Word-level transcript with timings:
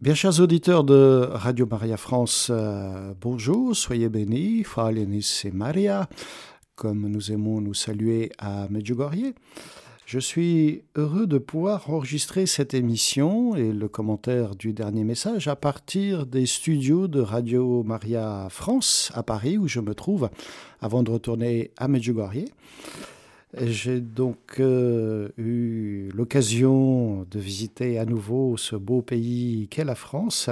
Bien 0.00 0.14
chers 0.14 0.40
auditeurs 0.40 0.82
de 0.82 1.28
Radio 1.30 1.66
Maria 1.66 1.98
France, 1.98 2.48
euh, 2.50 3.12
bonjour, 3.20 3.76
soyez 3.76 4.08
bénis, 4.08 4.64
Falenis 4.64 5.42
et 5.44 5.50
Maria, 5.50 6.08
comme 6.74 7.06
nous 7.06 7.32
aimons 7.32 7.60
nous 7.60 7.74
saluer 7.74 8.32
à 8.38 8.66
Medjugorje. 8.70 9.34
Je 10.06 10.18
suis 10.18 10.84
heureux 10.96 11.26
de 11.26 11.36
pouvoir 11.36 11.90
enregistrer 11.90 12.46
cette 12.46 12.72
émission 12.72 13.54
et 13.54 13.74
le 13.74 13.88
commentaire 13.88 14.56
du 14.56 14.72
dernier 14.72 15.04
message 15.04 15.48
à 15.48 15.54
partir 15.54 16.24
des 16.24 16.46
studios 16.46 17.06
de 17.06 17.20
Radio 17.20 17.82
Maria 17.82 18.46
France 18.48 19.12
à 19.14 19.22
Paris 19.22 19.58
où 19.58 19.68
je 19.68 19.80
me 19.80 19.94
trouve 19.94 20.30
avant 20.80 21.02
de 21.02 21.10
retourner 21.10 21.72
à 21.76 21.88
Medjugorje. 21.88 22.46
J'ai 23.58 24.00
donc 24.00 24.60
euh, 24.60 25.30
eu 25.36 26.08
l'occasion 26.14 27.26
de 27.28 27.38
visiter 27.40 27.98
à 27.98 28.04
nouveau 28.04 28.56
ce 28.56 28.76
beau 28.76 29.02
pays 29.02 29.66
qu'est 29.68 29.84
la 29.84 29.96
France 29.96 30.48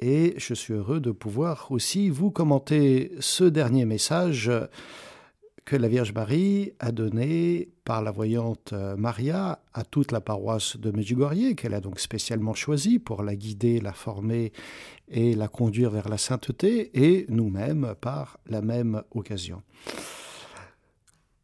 et 0.00 0.34
je 0.36 0.52
suis 0.52 0.74
heureux 0.74 0.98
de 0.98 1.12
pouvoir 1.12 1.70
aussi 1.70 2.10
vous 2.10 2.32
commenter 2.32 3.12
ce 3.20 3.44
dernier 3.44 3.84
message 3.84 4.50
que 5.64 5.76
la 5.76 5.86
Vierge 5.86 6.12
Marie 6.12 6.72
a 6.80 6.90
donné 6.90 7.68
par 7.84 8.02
la 8.02 8.10
voyante 8.10 8.72
Maria 8.72 9.60
à 9.72 9.84
toute 9.84 10.10
la 10.10 10.20
paroisse 10.20 10.76
de 10.76 10.90
Medjugorje, 10.90 11.54
qu'elle 11.56 11.74
a 11.74 11.80
donc 11.80 12.00
spécialement 12.00 12.54
choisie 12.54 12.98
pour 12.98 13.22
la 13.22 13.36
guider, 13.36 13.80
la 13.80 13.92
former 13.92 14.52
et 15.08 15.34
la 15.34 15.46
conduire 15.46 15.90
vers 15.90 16.08
la 16.08 16.18
sainteté, 16.18 16.90
et 16.94 17.26
nous-mêmes 17.28 17.94
par 18.00 18.38
la 18.46 18.62
même 18.62 19.02
occasion. 19.10 19.62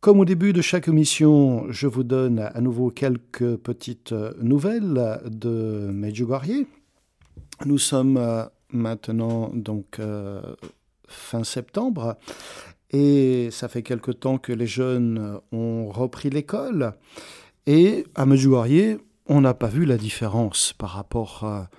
Comme 0.04 0.20
au 0.20 0.26
début 0.26 0.52
de 0.52 0.60
chaque 0.60 0.88
émission, 0.88 1.64
je 1.70 1.86
vous 1.86 2.02
donne 2.02 2.38
à 2.38 2.60
nouveau 2.60 2.90
quelques 2.90 3.56
petites 3.56 4.12
nouvelles 4.38 5.18
de 5.24 5.88
Medjugorje. 5.90 6.66
Nous 7.64 7.78
sommes 7.78 8.18
euh, 8.18 8.44
maintenant 8.70 9.50
donc 9.54 9.98
euh, 10.00 10.42
fin 11.08 11.42
septembre 11.42 12.19
et 12.91 13.48
ça 13.50 13.69
fait 13.69 13.82
quelque 13.82 14.10
temps 14.10 14.36
que 14.36 14.52
les 14.52 14.66
jeunes 14.66 15.41
ont 15.52 15.88
repris 15.88 16.28
l'école 16.28 16.92
et 17.66 18.05
à 18.14 18.27
Medjugorje, 18.27 18.98
on 19.27 19.41
n'a 19.41 19.55
pas 19.55 19.69
vu 19.69 19.86
la 19.86 19.97
différence 19.97 20.75
par 20.75 20.91
rapport 20.91 21.44
à 21.44 21.70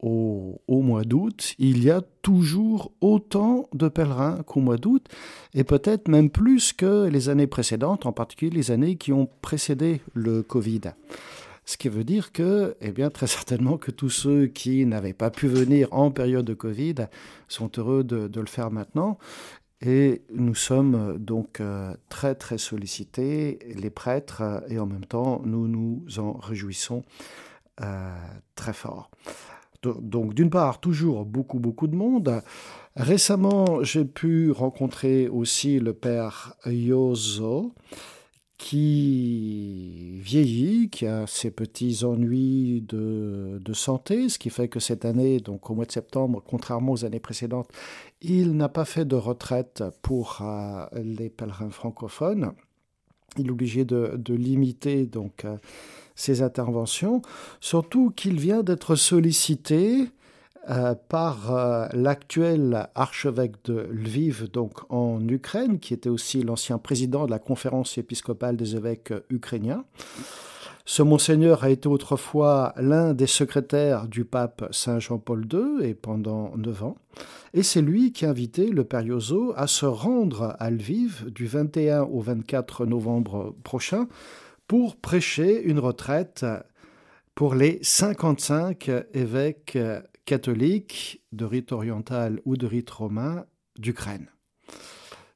au, 0.00 0.60
mois 0.68 1.04
d'août, 1.04 1.54
il 1.58 1.82
y 1.82 1.90
a 1.90 2.02
toujours 2.22 2.92
autant 3.00 3.68
de 3.72 3.88
pèlerins 3.88 4.42
qu'au 4.44 4.60
mois 4.60 4.76
d'août, 4.76 5.06
et 5.54 5.64
peut-être 5.64 6.08
même 6.08 6.30
plus 6.30 6.72
que 6.72 7.08
les 7.08 7.28
années 7.28 7.46
précédentes, 7.46 8.06
en 8.06 8.12
particulier 8.12 8.50
les 8.50 8.70
années 8.70 8.96
qui 8.96 9.12
ont 9.12 9.28
précédé 9.42 10.00
le 10.14 10.42
Covid. 10.42 10.92
Ce 11.64 11.76
qui 11.76 11.88
veut 11.88 12.04
dire 12.04 12.32
que, 12.32 12.76
eh 12.80 12.92
bien, 12.92 13.10
très 13.10 13.26
certainement 13.38 13.76
que 13.76 13.90
tous 13.90 14.10
ceux 14.10 14.46
qui 14.46 14.86
n'avaient 14.86 15.12
pas 15.12 15.30
pu 15.30 15.48
venir 15.48 15.88
en 15.92 16.10
période 16.10 16.46
de 16.46 16.54
Covid 16.54 16.94
sont 17.48 17.70
heureux 17.76 18.04
de, 18.04 18.40
le 18.40 18.46
faire 18.46 18.70
maintenant. 18.70 19.18
Et 19.80 20.22
nous 20.34 20.56
sommes 20.56 21.18
donc 21.18 21.60
euh, 21.60 21.94
très 22.08 22.34
très 22.34 22.58
sollicités, 22.58 23.58
les 23.76 23.90
prêtres, 23.90 24.42
et 24.68 24.78
en 24.78 24.86
même 24.86 25.04
temps, 25.04 25.40
nous 25.44 25.68
nous 25.68 26.04
en 26.18 26.32
réjouissons 26.32 27.04
euh, 27.80 28.16
très 28.56 28.72
fort. 28.72 29.10
Donc 29.82 30.34
d'une 30.34 30.50
part, 30.50 30.80
toujours 30.80 31.24
beaucoup, 31.24 31.58
beaucoup 31.58 31.86
de 31.86 31.96
monde. 31.96 32.42
Récemment, 32.96 33.82
j'ai 33.82 34.04
pu 34.04 34.50
rencontrer 34.50 35.28
aussi 35.28 35.78
le 35.78 35.92
père 35.92 36.54
Yozo, 36.66 37.74
qui 38.58 40.18
vieillit, 40.18 40.90
qui 40.90 41.06
a 41.06 41.28
ses 41.28 41.52
petits 41.52 42.04
ennuis 42.04 42.84
de, 42.88 43.60
santé, 43.72 44.28
ce 44.28 44.38
qui 44.38 44.50
fait 44.50 44.68
que 44.68 44.80
cette 44.80 45.04
année, 45.04 45.38
donc 45.38 45.70
au 45.70 45.74
mois 45.74 45.84
de 45.84 45.92
septembre, 45.92 46.42
contrairement 46.44 46.92
aux 46.92 47.04
années 47.04 47.20
précédentes, 47.20 47.70
il 48.20 48.56
n'a 48.56 48.68
pas 48.68 48.84
fait 48.84 49.04
de 49.04 49.14
retraite 49.14 49.84
pour 50.02 50.40
euh, 50.42 50.86
les 50.94 51.30
pèlerins 51.30 51.70
francophones. 51.70 52.52
Il 53.36 53.46
est 53.46 53.50
obligé 53.50 53.84
de, 53.84 54.18
limiter 54.34 55.06
donc 55.06 55.44
euh, 55.44 55.56
ses 56.18 56.42
interventions, 56.42 57.22
surtout 57.60 58.10
qu'il 58.10 58.38
vient 58.40 58.62
d'être 58.62 58.96
sollicité 58.96 60.10
euh, 60.68 60.94
par 61.08 61.54
euh, 61.54 61.86
l'actuel 61.92 62.88
archevêque 62.94 63.54
de 63.64 63.88
Lviv, 63.90 64.50
donc 64.50 64.80
en 64.90 65.26
Ukraine, 65.26 65.78
qui 65.78 65.94
était 65.94 66.10
aussi 66.10 66.42
l'ancien 66.42 66.76
président 66.76 67.24
de 67.24 67.30
la 67.30 67.38
conférence 67.38 67.96
épiscopale 67.96 68.56
des 68.56 68.76
évêques 68.76 69.14
ukrainiens. 69.30 69.84
Ce 70.84 71.02
monseigneur 71.02 71.64
a 71.64 71.70
été 71.70 71.88
autrefois 71.88 72.74
l'un 72.76 73.14
des 73.14 73.26
secrétaires 73.26 74.08
du 74.08 74.24
pape 74.24 74.66
Saint 74.70 74.98
Jean-Paul 74.98 75.46
II 75.52 75.86
et 75.86 75.94
pendant 75.94 76.56
neuf 76.56 76.82
ans. 76.82 76.96
Et 77.54 77.62
c'est 77.62 77.82
lui 77.82 78.12
qui 78.12 78.26
a 78.26 78.30
invité 78.30 78.66
le 78.66 78.84
Père 78.84 79.02
Yozo 79.02 79.52
à 79.56 79.66
se 79.66 79.86
rendre 79.86 80.56
à 80.58 80.70
Lviv 80.70 81.30
du 81.30 81.46
21 81.46 82.02
au 82.02 82.20
24 82.20 82.86
novembre 82.86 83.54
prochain 83.64 84.08
pour 84.68 84.96
prêcher 84.96 85.62
une 85.62 85.80
retraite 85.80 86.46
pour 87.34 87.54
les 87.54 87.78
55 87.82 88.90
évêques 89.14 89.78
catholiques 90.24 91.22
de 91.32 91.44
rite 91.44 91.72
oriental 91.72 92.40
ou 92.44 92.56
de 92.56 92.66
rite 92.66 92.90
romain 92.90 93.46
d'Ukraine. 93.78 94.28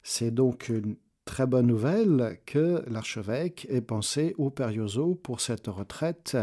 C'est 0.03 0.33
donc 0.33 0.69
une 0.69 0.97
très 1.25 1.47
bonne 1.47 1.67
nouvelle 1.67 2.41
que 2.45 2.85
l'archevêque 2.89 3.67
ait 3.71 3.81
pensé 3.81 4.35
au 4.37 4.51
Perioso 4.51 5.15
pour 5.15 5.41
cette 5.41 5.69
retraite 5.69 6.37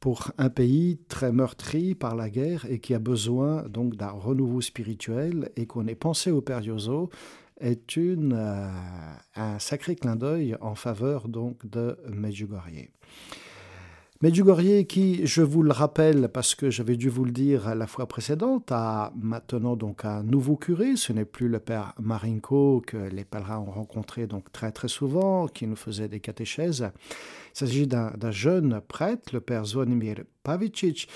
pour 0.00 0.30
un 0.38 0.48
pays 0.48 1.00
très 1.08 1.32
meurtri 1.32 1.94
par 1.94 2.14
la 2.14 2.30
guerre 2.30 2.64
et 2.70 2.78
qui 2.78 2.94
a 2.94 2.98
besoin 2.98 3.64
donc 3.68 3.96
d'un 3.96 4.10
renouveau 4.10 4.60
spirituel 4.60 5.50
et 5.56 5.66
qu'on 5.66 5.86
ait 5.88 5.94
pensé 5.94 6.30
au 6.30 6.40
Perioso 6.40 7.10
est 7.60 7.96
une, 7.96 8.34
euh, 8.36 8.68
un 9.36 9.58
sacré 9.58 9.96
clin 9.96 10.16
d'œil 10.16 10.56
en 10.60 10.74
faveur 10.74 11.28
donc 11.28 11.66
de 11.66 11.98
Medjugorje. 12.08 12.88
Medjugorje 14.20 14.84
qui, 14.88 15.24
je 15.28 15.42
vous 15.42 15.62
le 15.62 15.70
rappelle 15.70 16.28
parce 16.34 16.56
que 16.56 16.70
j'avais 16.70 16.96
dû 16.96 17.08
vous 17.08 17.24
le 17.24 17.30
dire 17.30 17.76
la 17.76 17.86
fois 17.86 18.08
précédente, 18.08 18.72
a 18.72 19.12
maintenant 19.16 19.76
donc 19.76 20.04
un 20.04 20.24
nouveau 20.24 20.56
curé. 20.56 20.96
Ce 20.96 21.12
n'est 21.12 21.24
plus 21.24 21.46
le 21.46 21.60
père 21.60 21.94
Marinko 22.00 22.82
que 22.84 22.96
les 22.96 23.24
pèlerins 23.24 23.60
ont 23.60 23.70
rencontré 23.70 24.26
donc 24.26 24.50
très 24.50 24.72
très 24.72 24.88
souvent, 24.88 25.46
qui 25.46 25.68
nous 25.68 25.76
faisait 25.76 26.08
des 26.08 26.18
catéchèses. 26.18 26.90
Il 27.54 27.58
s'agit 27.58 27.86
d'un 27.86 28.30
jeune 28.32 28.80
prêtre, 28.88 29.30
le 29.32 29.40
père 29.40 29.64
Zvonimir 29.64 30.16
Pavicic, 30.42 31.08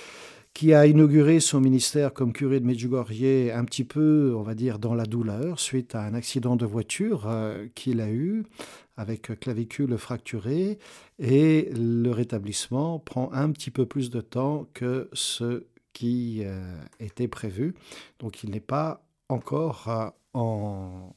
qui 0.55 0.75
a 0.75 0.87
inauguré 0.87 1.41
son 1.41 1.61
ministère 1.61 2.13
comme 2.13 2.33
curé 2.33 2.61
de 2.61 2.67
Medjugorje 2.67 3.51
un 3.55 3.65
petit 3.65 3.85
peu, 3.85 4.35
on 4.37 4.43
va 4.43 4.55
dire, 4.55 4.79
dans 4.79 4.95
la 4.95 5.07
douleur, 5.07 5.59
suite 5.59 5.95
à 5.95 6.03
un 6.03 6.15
accident 6.15 6.57
de 6.57 6.67
voiture 6.67 7.27
euh, 7.27 7.67
qu'il 7.75 8.01
a 8.01 8.11
eu 8.11 8.45
avec 8.97 9.39
clavicule 9.41 9.97
fracturée, 9.97 10.79
et 11.19 11.71
le 11.75 12.11
rétablissement 12.11 12.99
prend 12.99 13.33
un 13.33 13.51
petit 13.51 13.71
peu 13.71 13.87
plus 13.87 14.11
de 14.11 14.21
temps 14.21 14.69
que 14.75 15.09
ce 15.15 15.65
qui 15.93 16.43
euh, 16.45 16.61
était 17.01 17.29
prévu. 17.29 17.75
Donc 18.19 18.43
il 18.45 18.51
n'est 18.51 18.61
pas 18.61 19.03
encore 19.29 19.89
euh, 19.89 20.11
en 20.35 21.15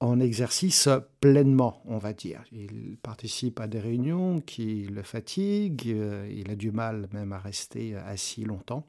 en 0.00 0.18
exercice 0.18 0.88
pleinement, 1.20 1.82
on 1.84 1.98
va 1.98 2.12
dire. 2.12 2.42
Il 2.52 2.96
participe 3.02 3.60
à 3.60 3.68
des 3.68 3.80
réunions 3.80 4.40
qui 4.40 4.84
le 4.84 5.02
fatiguent, 5.02 5.88
euh, 5.88 6.28
il 6.34 6.50
a 6.50 6.56
du 6.56 6.72
mal 6.72 7.08
même 7.12 7.32
à 7.32 7.38
rester 7.38 7.94
assis 7.94 8.44
longtemps. 8.44 8.86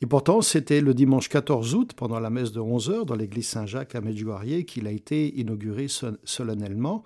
Et 0.00 0.06
pourtant, 0.06 0.42
c'était 0.42 0.80
le 0.80 0.94
dimanche 0.94 1.28
14 1.28 1.76
août, 1.76 1.92
pendant 1.94 2.18
la 2.18 2.28
messe 2.28 2.50
de 2.50 2.58
11 2.58 2.90
heures, 2.90 3.06
dans 3.06 3.14
l'église 3.14 3.46
Saint-Jacques 3.46 3.94
à 3.94 4.00
Medjugorje, 4.00 4.64
qu'il 4.64 4.88
a 4.88 4.90
été 4.90 5.38
inauguré 5.38 5.86
solennellement 6.24 7.04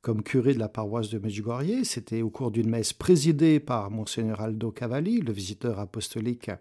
comme 0.00 0.22
curé 0.22 0.54
de 0.54 0.60
la 0.60 0.68
paroisse 0.68 1.10
de 1.10 1.18
Medjugorje. 1.18 1.82
C'était 1.82 2.22
au 2.22 2.30
cours 2.30 2.52
d'une 2.52 2.70
messe 2.70 2.92
présidée 2.92 3.58
par 3.58 3.90
Monseigneur 3.90 4.40
Aldo 4.40 4.70
Cavalli, 4.70 5.20
le 5.20 5.32
visiteur 5.32 5.80
apostolique 5.80 6.52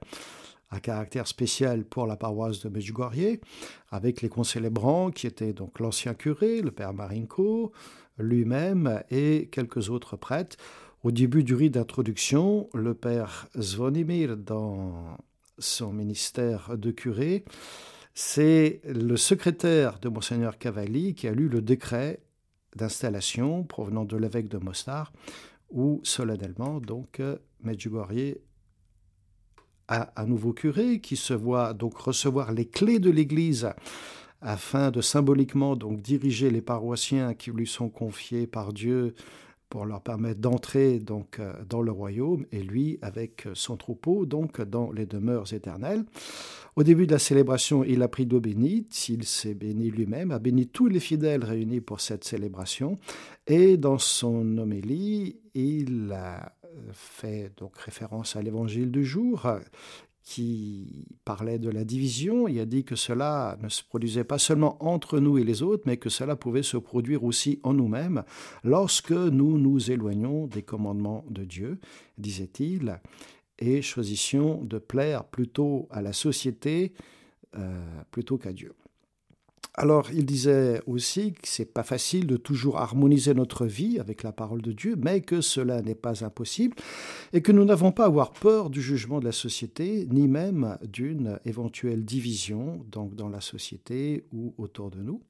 à 0.69 0.79
caractère 0.79 1.27
spécial 1.27 1.83
pour 1.83 2.07
la 2.07 2.17
paroisse 2.17 2.59
de 2.61 2.69
Medjugorje, 2.69 3.39
avec 3.89 4.21
les 4.21 4.29
concélébrants 4.29 5.11
qui 5.11 5.27
étaient 5.27 5.53
donc 5.53 5.79
l'ancien 5.79 6.13
curé, 6.13 6.61
le 6.61 6.71
père 6.71 6.93
Marinko, 6.93 7.71
lui-même 8.17 9.03
et 9.09 9.49
quelques 9.51 9.89
autres 9.89 10.17
prêtres. 10.17 10.57
Au 11.03 11.11
début 11.11 11.43
du 11.43 11.53
rite 11.53 11.73
d'introduction, 11.73 12.67
le 12.73 12.93
père 12.93 13.47
Zvonimir, 13.59 14.37
dans 14.37 15.17
son 15.59 15.93
ministère 15.93 16.77
de 16.77 16.91
curé, 16.91 17.45
c'est 18.13 18.81
le 18.85 19.17
secrétaire 19.17 19.99
de 19.99 20.09
Monseigneur 20.09 20.57
Cavalli 20.57 21.13
qui 21.13 21.27
a 21.27 21.31
lu 21.31 21.47
le 21.47 21.61
décret 21.61 22.21
d'installation 22.75 23.63
provenant 23.63 24.05
de 24.05 24.17
l'évêque 24.17 24.49
de 24.49 24.57
Mostar, 24.57 25.13
où 25.69 26.01
solennellement, 26.03 26.79
donc, 26.79 27.21
Medjugorje 27.61 28.35
à 29.87 30.21
un 30.21 30.25
nouveau 30.25 30.53
curé 30.53 30.99
qui 30.99 31.15
se 31.15 31.33
voit 31.33 31.73
donc 31.73 31.97
recevoir 31.97 32.51
les 32.51 32.65
clés 32.65 32.99
de 32.99 33.09
l'Église 33.09 33.69
afin 34.41 34.91
de 34.91 35.01
symboliquement 35.01 35.75
donc 35.75 36.01
diriger 36.01 36.49
les 36.49 36.61
paroissiens 36.61 37.33
qui 37.33 37.51
lui 37.51 37.67
sont 37.67 37.89
confiés 37.89 38.47
par 38.47 38.73
Dieu 38.73 39.15
pour 39.69 39.85
leur 39.85 40.01
permettre 40.01 40.39
d'entrer 40.39 40.99
donc 40.99 41.39
euh, 41.39 41.53
dans 41.67 41.81
le 41.81 41.91
royaume 41.91 42.45
et 42.51 42.61
lui 42.61 42.99
avec 43.01 43.47
son 43.53 43.77
troupeau 43.77 44.25
donc 44.25 44.61
dans 44.61 44.91
les 44.91 45.05
demeures 45.05 45.53
éternelles. 45.53 46.05
Au 46.75 46.83
début 46.83 47.07
de 47.07 47.13
la 47.13 47.19
célébration, 47.19 47.83
il 47.83 48.01
a 48.01 48.07
pris 48.07 48.25
d'eau 48.25 48.39
bénite, 48.39 49.09
il 49.09 49.23
s'est 49.23 49.53
béni 49.53 49.89
lui-même, 49.89 50.31
a 50.31 50.39
béni 50.39 50.67
tous 50.67 50.87
les 50.87 50.99
fidèles 50.99 51.43
réunis 51.43 51.81
pour 51.81 52.01
cette 52.01 52.23
célébration 52.23 52.97
et 53.47 53.77
dans 53.77 53.97
son 53.97 54.57
homélie, 54.57 55.39
il 55.55 56.11
a 56.13 56.53
fait 56.93 57.51
donc 57.57 57.77
référence 57.77 58.35
à 58.35 58.41
l'évangile 58.41 58.91
du 58.91 59.05
jour 59.05 59.47
qui 60.25 61.05
parlait 61.23 61.59
de 61.59 61.69
la 61.69 61.85
division. 61.85 62.47
Il 62.47 62.59
a 62.59 62.65
dit 62.65 62.83
que 62.83 62.95
cela 62.95 63.57
ne 63.61 63.69
se 63.69 63.83
produisait 63.83 64.23
pas 64.23 64.39
seulement 64.39 64.83
entre 64.83 65.19
nous 65.19 65.37
et 65.37 65.43
les 65.43 65.61
autres, 65.61 65.83
mais 65.85 65.97
que 65.97 66.09
cela 66.09 66.35
pouvait 66.35 66.63
se 66.63 66.77
produire 66.77 67.23
aussi 67.23 67.59
en 67.63 67.73
nous-mêmes 67.73 68.23
lorsque 68.63 69.11
nous 69.11 69.59
nous 69.59 69.91
éloignons 69.91 70.47
des 70.47 70.63
commandements 70.63 71.23
de 71.29 71.45
Dieu, 71.45 71.79
disait-il, 72.17 72.99
et 73.59 73.81
choisissions 73.83 74.63
de 74.63 74.79
plaire 74.79 75.25
plutôt 75.25 75.87
à 75.91 76.01
la 76.01 76.11
société 76.11 76.93
euh, 77.55 78.01
plutôt 78.11 78.37
qu'à 78.37 78.51
Dieu. 78.51 78.73
Alors, 79.77 80.09
il 80.13 80.25
disait 80.25 80.81
aussi 80.87 81.33
que 81.33 81.47
c'est 81.47 81.73
pas 81.73 81.83
facile 81.83 82.27
de 82.27 82.37
toujours 82.37 82.77
harmoniser 82.77 83.33
notre 83.33 83.65
vie 83.65 83.99
avec 83.99 84.23
la 84.23 84.31
parole 84.31 84.61
de 84.61 84.71
Dieu, 84.71 84.95
mais 84.97 85.19
que 85.19 85.41
cela 85.41 85.81
n'est 85.81 85.95
pas 85.95 86.23
impossible 86.23 86.77
et 87.33 87.41
que 87.41 87.51
nous 87.51 87.65
n'avons 87.65 87.91
pas 87.91 88.03
à 88.03 88.07
avoir 88.07 88.31
peur 88.31 88.69
du 88.69 88.81
jugement 88.81 89.19
de 89.19 89.25
la 89.25 89.33
société, 89.33 90.07
ni 90.09 90.29
même 90.29 90.77
d'une 90.87 91.39
éventuelle 91.43 92.05
division 92.05 92.85
donc 92.89 93.15
dans 93.15 93.27
la 93.27 93.41
société 93.41 94.23
ou 94.31 94.53
autour 94.57 94.91
de 94.91 95.01
nous. 95.01 95.21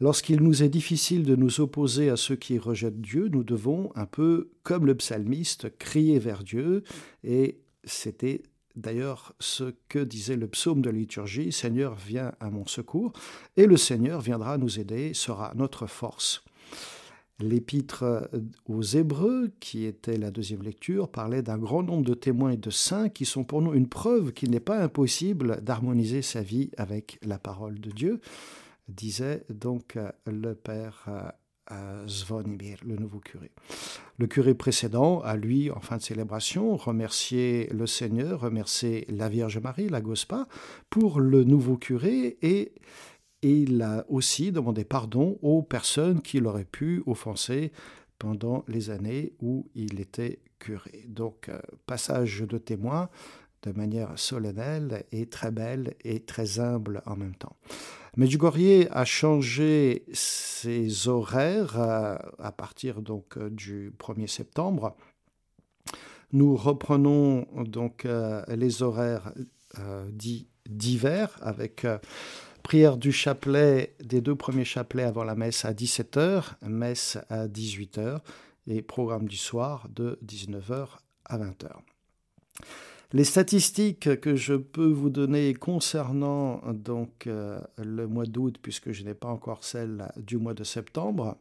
Lorsqu'il 0.00 0.42
nous 0.42 0.64
est 0.64 0.68
difficile 0.68 1.22
de 1.22 1.36
nous 1.36 1.60
opposer 1.60 2.10
à 2.10 2.16
ceux 2.16 2.34
qui 2.34 2.58
rejettent 2.58 3.00
Dieu, 3.00 3.28
nous 3.28 3.44
devons, 3.44 3.92
un 3.94 4.06
peu 4.06 4.50
comme 4.64 4.86
le 4.86 4.96
psalmiste, 4.96 5.78
crier 5.78 6.18
vers 6.18 6.42
Dieu, 6.42 6.82
et 7.22 7.60
c'était 7.84 8.42
d'ailleurs 8.76 9.34
ce 9.40 9.74
que 9.88 9.98
disait 9.98 10.36
le 10.36 10.48
psaume 10.48 10.82
de 10.82 10.90
la 10.90 10.96
liturgie, 10.96 11.52
Seigneur, 11.52 11.94
viens 11.94 12.32
à 12.40 12.50
mon 12.50 12.66
secours, 12.66 13.12
et 13.56 13.66
le 13.66 13.76
Seigneur 13.76 14.20
viendra 14.20 14.58
nous 14.58 14.78
aider, 14.78 15.14
sera 15.14 15.52
notre 15.54 15.86
force. 15.86 16.42
L'épître 17.38 18.28
aux 18.68 18.82
Hébreux, 18.82 19.50
qui 19.58 19.84
était 19.84 20.16
la 20.16 20.30
deuxième 20.30 20.62
lecture, 20.62 21.08
parlait 21.08 21.42
d'un 21.42 21.58
grand 21.58 21.82
nombre 21.82 22.04
de 22.04 22.14
témoins 22.14 22.52
et 22.52 22.56
de 22.56 22.70
saints 22.70 23.08
qui 23.08 23.24
sont 23.24 23.42
pour 23.42 23.62
nous 23.62 23.74
une 23.74 23.88
preuve 23.88 24.32
qu'il 24.32 24.50
n'est 24.50 24.60
pas 24.60 24.80
impossible 24.80 25.60
d'harmoniser 25.62 26.22
sa 26.22 26.42
vie 26.42 26.70
avec 26.76 27.18
la 27.22 27.38
parole 27.38 27.80
de 27.80 27.90
Dieu, 27.90 28.20
disait 28.88 29.44
donc 29.50 29.98
le 30.26 30.54
Père 30.54 31.32
Zvonimir, 32.06 32.78
le 32.84 32.96
nouveau 32.96 33.18
curé. 33.20 33.50
Le 34.18 34.26
curé 34.26 34.54
précédent 34.54 35.20
a, 35.20 35.36
lui, 35.36 35.70
en 35.70 35.80
fin 35.80 35.96
de 35.96 36.02
célébration, 36.02 36.76
remercié 36.76 37.68
le 37.72 37.86
Seigneur, 37.86 38.40
remercié 38.40 39.06
la 39.08 39.28
Vierge 39.28 39.58
Marie, 39.58 39.88
la 39.88 40.00
Gospa, 40.00 40.48
pour 40.90 41.20
le 41.20 41.44
nouveau 41.44 41.76
curé 41.76 42.36
et 42.42 42.72
il 43.42 43.82
a 43.82 44.04
aussi 44.08 44.52
demandé 44.52 44.84
pardon 44.84 45.38
aux 45.42 45.62
personnes 45.62 46.22
qui 46.22 46.38
l'auraient 46.38 46.64
pu 46.64 47.02
offenser 47.06 47.72
pendant 48.18 48.64
les 48.68 48.90
années 48.90 49.32
où 49.40 49.68
il 49.74 50.00
était 50.00 50.38
curé. 50.60 51.04
Donc, 51.08 51.48
euh, 51.48 51.58
passage 51.86 52.42
de 52.42 52.56
témoin 52.56 53.10
de 53.62 53.72
manière 53.72 54.18
solennelle 54.18 55.04
et 55.12 55.26
très 55.26 55.50
belle 55.50 55.94
et 56.04 56.20
très 56.20 56.60
humble 56.60 57.02
en 57.06 57.16
même 57.16 57.34
temps. 57.34 57.56
Medjugorje 58.16 58.88
a 58.90 59.04
changé 59.06 60.04
ses 60.12 61.08
horaires 61.08 61.80
euh, 61.80 62.16
à, 62.38 62.52
partir 62.52 63.00
donc 63.00 63.38
euh, 63.38 63.48
du 63.48 63.90
1er 63.98 64.26
septembre. 64.26 64.94
Nous 66.32 66.54
reprenons 66.54 67.46
donc 67.64 68.04
euh, 68.04 68.42
les 68.48 68.82
horaires 68.82 69.32
dits 70.10 70.48
d'hiver 70.68 71.38
avec 71.40 71.86
prière 72.62 72.98
du 72.98 73.10
chapelet, 73.10 73.96
des 74.02 74.20
deux 74.20 74.34
premiers 74.34 74.66
chapelets 74.66 75.04
avant 75.04 75.24
la 75.24 75.34
messe 75.34 75.64
à 75.64 75.72
17h, 75.72 76.56
messe 76.62 77.16
à 77.30 77.48
18h 77.48 78.18
et 78.66 78.82
programme 78.82 79.26
du 79.26 79.38
soir 79.38 79.88
de 79.88 80.18
19h 80.24 80.98
à 81.24 81.38
20h. 81.38 81.70
Les 83.14 83.24
statistiques 83.24 84.20
que 84.20 84.36
je 84.36 84.54
peux 84.54 84.90
vous 84.90 85.10
donner 85.10 85.52
concernant 85.52 86.62
donc 86.72 87.26
euh, 87.26 87.60
le 87.76 88.06
mois 88.06 88.24
d'août, 88.24 88.56
puisque 88.62 88.92
je 88.92 89.04
n'ai 89.04 89.12
pas 89.12 89.28
encore 89.28 89.64
celles 89.64 90.10
du 90.16 90.38
mois 90.38 90.54
de 90.54 90.64
septembre, 90.64 91.36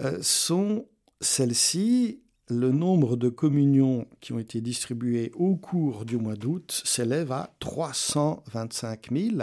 euh, 0.00 0.18
sont 0.22 0.86
celles-ci. 1.20 2.20
Le 2.50 2.70
nombre 2.70 3.16
de 3.16 3.28
communions 3.28 4.06
qui 4.20 4.32
ont 4.32 4.38
été 4.38 4.62
distribuées 4.62 5.32
au 5.34 5.56
cours 5.56 6.06
du 6.06 6.16
mois 6.16 6.36
d'août 6.36 6.80
s'élève 6.84 7.30
à 7.30 7.50
325 7.58 9.10
000. 9.12 9.36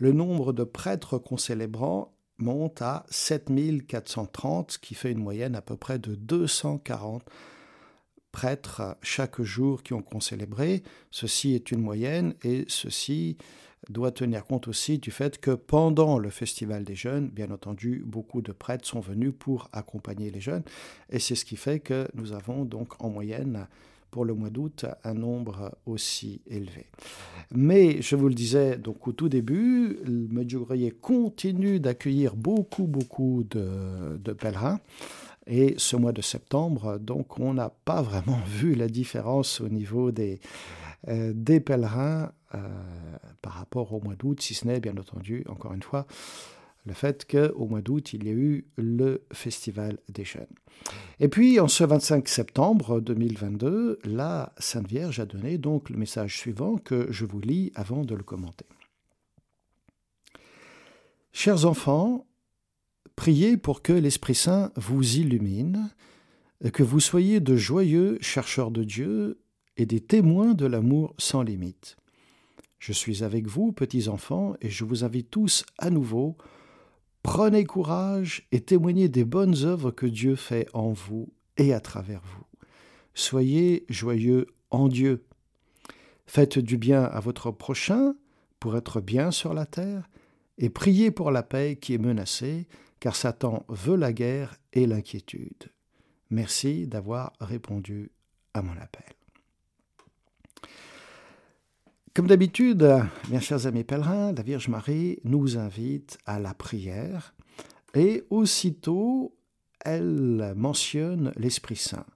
Le 0.00 0.12
nombre 0.12 0.52
de 0.52 0.64
prêtres 0.64 1.16
concélébrants 1.16 2.12
monte 2.36 2.82
à 2.82 3.06
7 3.08 3.50
430, 3.86 4.72
ce 4.72 4.78
qui 4.78 4.94
fait 4.94 5.12
une 5.12 5.22
moyenne 5.22 5.54
à 5.54 5.62
peu 5.62 5.76
près 5.76 5.98
de 5.98 6.14
240 6.14 7.22
prêtres 8.32 8.96
chaque 9.02 9.40
jour 9.42 9.82
qui 9.82 9.92
ont 9.92 10.02
concélébré. 10.02 10.82
Ceci 11.10 11.54
est 11.54 11.70
une 11.70 11.80
moyenne 11.80 12.34
et 12.42 12.64
ceci 12.66 13.36
doit 13.90 14.12
tenir 14.12 14.44
compte 14.44 14.68
aussi 14.68 14.98
du 14.98 15.10
fait 15.10 15.38
que 15.38 15.50
pendant 15.50 16.18
le 16.18 16.30
Festival 16.30 16.84
des 16.84 16.94
jeunes, 16.94 17.28
bien 17.28 17.50
entendu, 17.50 18.02
beaucoup 18.06 18.40
de 18.40 18.52
prêtres 18.52 18.88
sont 18.88 19.00
venus 19.00 19.32
pour 19.38 19.68
accompagner 19.72 20.30
les 20.30 20.40
jeunes 20.40 20.62
et 21.10 21.18
c'est 21.18 21.34
ce 21.34 21.44
qui 21.44 21.56
fait 21.56 21.80
que 21.80 22.08
nous 22.14 22.32
avons 22.32 22.64
donc 22.64 23.02
en 23.02 23.10
moyenne 23.10 23.66
pour 24.10 24.24
le 24.24 24.34
mois 24.34 24.50
d'août 24.50 24.84
un 25.04 25.14
nombre 25.14 25.74
aussi 25.86 26.42
élevé. 26.46 26.86
Mais 27.50 28.00
je 28.02 28.14
vous 28.14 28.28
le 28.28 28.34
disais 28.34 28.76
donc 28.76 29.08
au 29.08 29.12
tout 29.12 29.28
début, 29.28 29.98
le 30.04 30.28
Medjugorje 30.30 30.92
continue 31.00 31.80
d'accueillir 31.80 32.36
beaucoup 32.36 32.86
beaucoup 32.86 33.44
de, 33.50 34.18
de 34.18 34.32
pèlerins. 34.32 34.80
Et 35.46 35.74
ce 35.76 35.96
mois 35.96 36.12
de 36.12 36.22
septembre, 36.22 36.98
donc, 36.98 37.38
on 37.40 37.54
n'a 37.54 37.70
pas 37.84 38.02
vraiment 38.02 38.40
vu 38.46 38.74
la 38.74 38.88
différence 38.88 39.60
au 39.60 39.68
niveau 39.68 40.12
des, 40.12 40.40
euh, 41.08 41.32
pèlerins 41.60 42.32
euh, 42.54 42.58
par 43.40 43.54
rapport 43.54 43.92
au 43.92 44.00
mois 44.00 44.14
d'août, 44.14 44.40
si 44.40 44.54
ce 44.54 44.66
n'est, 44.66 44.80
bien 44.80 44.96
entendu, 44.96 45.44
encore 45.48 45.72
une 45.72 45.82
fois, 45.82 46.06
le 46.84 46.94
fait 46.94 47.24
qu'au 47.30 47.66
mois 47.66 47.80
d'août, 47.80 48.12
il 48.12 48.24
y 48.24 48.28
a 48.28 48.32
eu 48.32 48.66
le 48.76 49.24
Festival 49.32 49.98
des 50.08 50.24
Jeunes. 50.24 50.46
Et 51.20 51.28
puis, 51.28 51.60
en 51.60 51.68
ce 51.68 51.84
25 51.84 52.26
septembre 52.28 53.00
2022, 53.00 54.00
la 54.04 54.52
Sainte 54.58 54.88
Vierge 54.88 55.20
a 55.20 55.26
donné 55.26 55.58
donc 55.58 55.90
le 55.90 55.96
message 55.96 56.36
suivant 56.36 56.76
que 56.76 57.06
je 57.10 57.24
vous 57.24 57.40
lis 57.40 57.70
avant 57.76 58.04
de 58.04 58.14
le 58.14 58.24
commenter. 58.24 58.66
Chers 61.32 61.64
enfants, 61.64 62.26
Priez 63.16 63.56
pour 63.56 63.82
que 63.82 63.92
l'Esprit 63.92 64.34
Saint 64.34 64.72
vous 64.76 65.16
illumine, 65.16 65.90
que 66.72 66.82
vous 66.82 67.00
soyez 67.00 67.40
de 67.40 67.56
joyeux 67.56 68.18
chercheurs 68.20 68.70
de 68.70 68.84
Dieu 68.84 69.40
et 69.76 69.86
des 69.86 70.00
témoins 70.00 70.54
de 70.54 70.66
l'amour 70.66 71.14
sans 71.18 71.42
limite. 71.42 71.96
Je 72.78 72.92
suis 72.92 73.22
avec 73.22 73.46
vous, 73.46 73.72
petits 73.72 74.08
enfants, 74.08 74.54
et 74.60 74.70
je 74.70 74.84
vous 74.84 75.04
invite 75.04 75.30
tous 75.30 75.64
à 75.78 75.90
nouveau. 75.90 76.36
Prenez 77.22 77.64
courage 77.64 78.46
et 78.50 78.60
témoignez 78.60 79.08
des 79.08 79.24
bonnes 79.24 79.64
œuvres 79.64 79.92
que 79.92 80.06
Dieu 80.06 80.34
fait 80.34 80.68
en 80.72 80.92
vous 80.92 81.32
et 81.56 81.72
à 81.72 81.80
travers 81.80 82.22
vous. 82.24 82.44
Soyez 83.14 83.84
joyeux 83.88 84.46
en 84.70 84.88
Dieu. 84.88 85.24
Faites 86.26 86.58
du 86.58 86.76
bien 86.78 87.04
à 87.04 87.20
votre 87.20 87.50
prochain 87.50 88.14
pour 88.58 88.76
être 88.76 89.00
bien 89.00 89.30
sur 89.30 89.54
la 89.54 89.66
terre 89.66 90.08
et 90.58 90.70
priez 90.70 91.10
pour 91.10 91.30
la 91.30 91.42
paix 91.42 91.76
qui 91.80 91.94
est 91.94 91.98
menacée, 91.98 92.66
car 93.02 93.16
Satan 93.16 93.66
veut 93.68 93.96
la 93.96 94.12
guerre 94.12 94.54
et 94.72 94.86
l'inquiétude. 94.86 95.72
Merci 96.30 96.86
d'avoir 96.86 97.32
répondu 97.40 98.12
à 98.54 98.62
mon 98.62 98.76
appel. 98.76 99.02
Comme 102.14 102.28
d'habitude, 102.28 102.88
mes 103.28 103.40
chers 103.40 103.66
amis 103.66 103.82
pèlerins, 103.82 104.30
la 104.30 104.42
Vierge 104.44 104.68
Marie 104.68 105.18
nous 105.24 105.58
invite 105.58 106.16
à 106.26 106.38
la 106.38 106.54
prière 106.54 107.34
et 107.92 108.22
aussitôt 108.30 109.34
elle 109.84 110.52
mentionne 110.54 111.32
l'Esprit 111.34 111.74
Saint. 111.74 112.06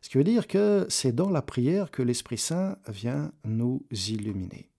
Ce 0.00 0.10
qui 0.10 0.16
veut 0.16 0.22
dire 0.22 0.46
que 0.46 0.86
c'est 0.88 1.12
dans 1.12 1.30
la 1.30 1.42
prière 1.42 1.90
que 1.90 2.04
l'Esprit 2.04 2.38
Saint 2.38 2.76
vient 2.86 3.32
nous 3.44 3.82
illuminer. 3.90 4.70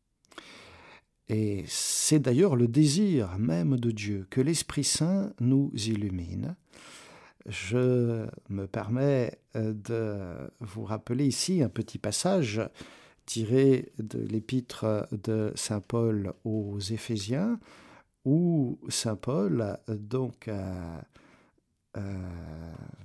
Et 1.32 1.64
c'est 1.66 2.20
d'ailleurs 2.20 2.58
le 2.58 2.68
désir 2.68 3.38
même 3.40 3.78
de 3.78 3.92
Dieu, 3.92 4.28
que 4.30 4.42
l'Esprit 4.42 4.84
Saint 4.84 5.32
nous 5.40 5.72
illumine. 5.76 6.58
Je 7.48 8.28
me 8.50 8.68
permets 8.68 9.40
euh, 9.56 9.74
de 9.74 10.52
vous 10.60 10.84
rappeler 10.84 11.26
ici 11.26 11.64
un 11.64 11.70
petit 11.70 11.98
passage 12.00 12.62
tiré 13.26 13.94
de 13.98 14.20
l'épître 14.20 15.08
de 15.24 15.54
Saint 15.56 15.80
Paul 15.80 16.34
aux 16.44 16.78
Éphésiens, 16.80 17.60
où 18.26 18.78
Saint 18.90 19.16
Paul 19.16 19.78
donc 19.88 20.50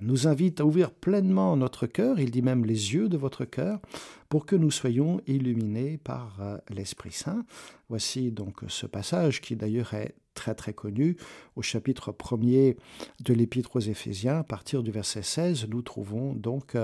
nous 0.00 0.28
invite 0.28 0.60
à 0.60 0.64
ouvrir 0.64 0.92
pleinement 0.92 1.56
notre 1.56 1.86
cœur, 1.86 2.20
il 2.20 2.30
dit 2.30 2.42
même 2.42 2.64
les 2.64 2.94
yeux 2.94 3.08
de 3.08 3.16
votre 3.16 3.44
cœur, 3.44 3.80
pour 4.28 4.46
que 4.46 4.56
nous 4.56 4.70
soyons 4.70 5.20
illuminés 5.26 5.98
par 5.98 6.38
l'Esprit 6.68 7.12
Saint. 7.12 7.44
Voici 7.88 8.30
donc 8.30 8.60
ce 8.68 8.86
passage 8.86 9.40
qui 9.40 9.56
d'ailleurs 9.56 9.94
est 9.94 10.14
très 10.34 10.54
très 10.54 10.74
connu. 10.74 11.16
Au 11.56 11.62
chapitre 11.62 12.12
1er 12.12 12.76
de 13.24 13.34
l'Épître 13.34 13.76
aux 13.76 13.80
Éphésiens, 13.80 14.38
à 14.38 14.44
partir 14.44 14.82
du 14.82 14.90
verset 14.90 15.22
16, 15.22 15.66
nous 15.68 15.82
trouvons 15.82 16.34
donc 16.34 16.76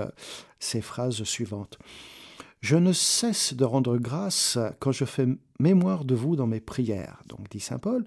ces 0.59 0.81
phrases 0.81 1.23
suivantes. 1.23 1.77
Je 2.61 2.77
ne 2.77 2.93
cesse 2.93 3.53
de 3.53 3.65
rendre 3.65 3.97
grâce 3.97 4.57
quand 4.79 4.93
je 4.93 5.05
fais 5.05 5.27
mémoire 5.59 6.05
de 6.05 6.15
vous 6.15 6.35
dans 6.35 6.47
mes 6.47 6.61
prières. 6.61 7.21
Donc, 7.27 7.49
dit 7.49 7.59
Saint 7.59 7.77
Paul, 7.77 8.05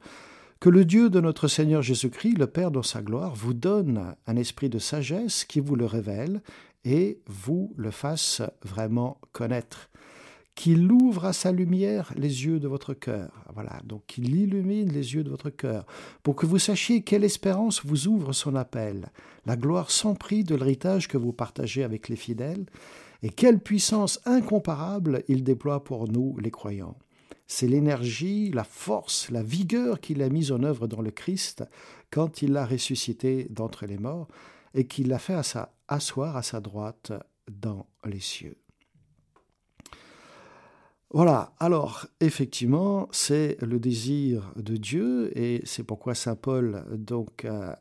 que 0.61 0.71
le 0.71 0.85
Dieu 0.85 1.11
de 1.11 1.21
notre 1.21 1.49
Seigneur 1.49 1.83
Jésus-Christ, 1.83 2.39
le 2.39 2.47
Père 2.47 2.71
dans 2.71 2.83
sa 2.83 3.03
gloire, 3.03 3.35
vous 3.35 3.55
donne 3.55 4.15
un 4.27 4.37
esprit 4.37 4.69
de 4.69 4.79
sagesse 4.79 5.45
qui 5.45 5.61
vous 5.61 5.77
le 5.77 5.85
révèle 5.85 6.41
et 6.85 7.21
vous 7.27 7.75
le 7.77 7.91
fasse 7.91 8.43
vraiment 8.63 9.21
connaître. 9.33 9.91
Qu'il 10.55 10.91
ouvre 10.91 11.27
à 11.27 11.35
sa 11.35 11.53
lumière 11.53 12.15
les 12.17 12.47
yeux 12.47 12.59
de 12.59 12.69
votre 12.69 12.95
cœur. 12.95 13.45
Voilà, 13.53 13.83
donc 13.85 14.07
qu'il 14.07 14.35
illumine 14.35 14.91
les 14.91 15.15
yeux 15.15 15.23
de 15.23 15.29
votre 15.29 15.51
cœur, 15.51 15.85
pour 16.23 16.35
que 16.35 16.47
vous 16.47 16.59
sachiez 16.59 17.03
quelle 17.03 17.25
espérance 17.25 17.85
vous 17.85 18.09
ouvre 18.09 18.33
son 18.33 18.55
appel, 18.55 19.11
la 19.45 19.57
gloire 19.57 19.91
sans 19.91 20.15
prix 20.15 20.45
de 20.45 20.55
l'héritage 20.55 21.09
que 21.09 21.19
vous 21.19 21.35
partagez 21.35 21.85
avec 21.85 22.09
les 22.09 22.17
fidèles, 22.17 22.65
et 23.23 23.29
quelle 23.29 23.59
puissance 23.59 24.21
incomparable 24.25 25.23
il 25.29 25.45
déploie 25.45 25.85
pour 25.85 26.09
nous 26.11 26.39
les 26.39 26.51
croyants. 26.51 26.97
C'est 27.47 27.69
l'énergie, 27.69 28.51
la 28.51 28.65
force, 28.65 29.31
la 29.31 29.43
vigueur 29.43 30.01
qu'il 30.01 30.23
a 30.23 30.29
mise 30.29 30.53
en 30.53 30.63
œuvre 30.63 30.89
dans 30.89 31.01
le 31.01 31.11
Christ 31.11 31.65
quand 32.11 32.43
il 32.43 32.53
l'a 32.53 32.67
ressuscité 32.67 33.47
d'entre 33.51 33.87
les 33.87 33.99
morts 33.99 34.29
et 34.75 34.87
qu'il 34.87 35.09
l'a 35.09 35.19
fait 35.19 35.39
asseoir 35.89 36.37
à 36.37 36.43
sa 36.43 36.61
droite 36.61 37.13
dans 37.51 37.87
les 38.05 38.21
cieux. 38.21 38.57
Voilà, 41.11 41.55
alors 41.61 42.07
effectivement, 42.21 43.09
c'est 43.13 43.57
le 43.63 43.79
désir 43.79 44.53
de 44.57 44.77
Dieu 44.77 45.31
et 45.39 45.63
c'est 45.65 45.85
pourquoi 45.85 46.17
Saint 46.17 46.35
Paul 46.35 46.85
donc 46.93 47.45
a, 47.45 47.79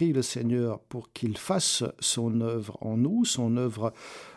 le 0.00 0.22
Seigneur 0.22 0.80
pour 0.80 1.12
qu'il 1.12 1.36
fasse 1.36 1.82
son 1.98 2.40
œuvre 2.40 2.78
en 2.80 2.96
nous, 2.96 3.24
son 3.24 3.56
œuvre 3.56 3.92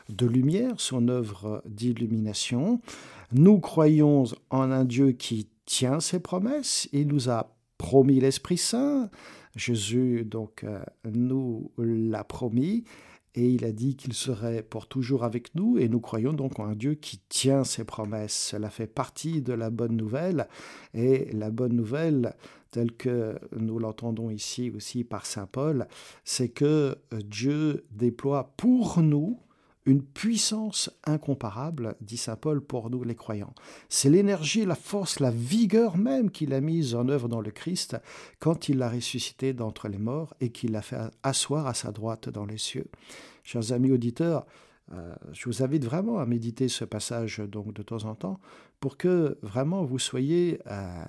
de 0.09 0.25
lumière, 0.25 0.73
son 0.77 1.07
œuvre 1.09 1.61
d'illumination. 1.65 2.81
Nous 3.33 3.59
croyons 3.59 4.25
en 4.49 4.71
un 4.71 4.83
Dieu 4.83 5.13
qui 5.13 5.47
tient 5.65 6.01
ses 6.01 6.19
promesses, 6.19 6.89
il 6.91 7.07
nous 7.07 7.29
a 7.29 7.55
promis 7.77 8.19
l'Esprit 8.19 8.57
Saint, 8.57 9.09
Jésus 9.55 10.25
donc 10.25 10.63
euh, 10.63 10.83
nous 11.09 11.71
l'a 11.77 12.23
promis. 12.23 12.83
Et 13.33 13.49
il 13.49 13.63
a 13.63 13.71
dit 13.71 13.95
qu'il 13.95 14.11
serait 14.11 14.61
pour 14.61 14.87
toujours 14.87 15.23
avec 15.23 15.55
nous, 15.55 15.77
et 15.77 15.87
nous 15.87 16.01
croyons 16.01 16.33
donc 16.33 16.59
en 16.59 16.65
un 16.65 16.75
Dieu 16.75 16.95
qui 16.95 17.21
tient 17.29 17.63
ses 17.63 17.85
promesses. 17.85 18.49
Cela 18.51 18.69
fait 18.69 18.87
partie 18.87 19.41
de 19.41 19.53
la 19.53 19.69
bonne 19.69 19.95
nouvelle, 19.95 20.49
et 20.93 21.29
la 21.31 21.49
bonne 21.49 21.73
nouvelle, 21.73 22.35
telle 22.71 22.91
que 22.91 23.39
nous 23.55 23.79
l'entendons 23.79 24.29
ici 24.29 24.69
aussi 24.75 25.05
par 25.05 25.25
Saint 25.25 25.47
Paul, 25.47 25.87
c'est 26.25 26.49
que 26.49 26.97
Dieu 27.23 27.85
déploie 27.91 28.53
pour 28.57 29.01
nous 29.01 29.39
une 29.85 30.03
puissance 30.03 30.91
incomparable, 31.05 31.95
dit 32.01 32.17
Saint 32.17 32.35
Paul, 32.35 32.61
pour 32.61 32.89
nous 32.89 33.03
les 33.03 33.15
croyants. 33.15 33.53
C'est 33.89 34.09
l'énergie, 34.09 34.65
la 34.65 34.75
force, 34.75 35.19
la 35.19 35.31
vigueur 35.31 35.97
même 35.97 36.29
qu'il 36.29 36.53
a 36.53 36.61
mise 36.61 36.93
en 36.93 37.07
œuvre 37.09 37.27
dans 37.27 37.41
le 37.41 37.51
Christ 37.51 37.97
quand 38.39 38.69
il 38.69 38.77
l'a 38.77 38.89
ressuscité 38.89 39.53
d'entre 39.53 39.87
les 39.87 39.97
morts 39.97 40.35
et 40.39 40.51
qu'il 40.51 40.71
l'a 40.71 40.81
fait 40.81 40.99
asseoir 41.23 41.65
à 41.67 41.73
sa 41.73 41.91
droite 41.91 42.29
dans 42.29 42.45
les 42.45 42.59
cieux. 42.59 42.87
Chers 43.43 43.71
amis 43.71 43.91
auditeurs, 43.91 44.45
euh, 44.93 45.15
je 45.31 45.45
vous 45.45 45.63
invite 45.63 45.85
vraiment 45.85 46.19
à 46.19 46.25
méditer 46.25 46.67
ce 46.67 46.85
passage 46.85 47.39
donc 47.39 47.73
de 47.73 47.81
temps 47.81 48.05
en 48.05 48.13
temps 48.13 48.39
pour 48.79 48.97
que 48.97 49.37
vraiment 49.41 49.83
vous 49.83 49.99
soyez 49.99 50.59
euh, 50.67 51.03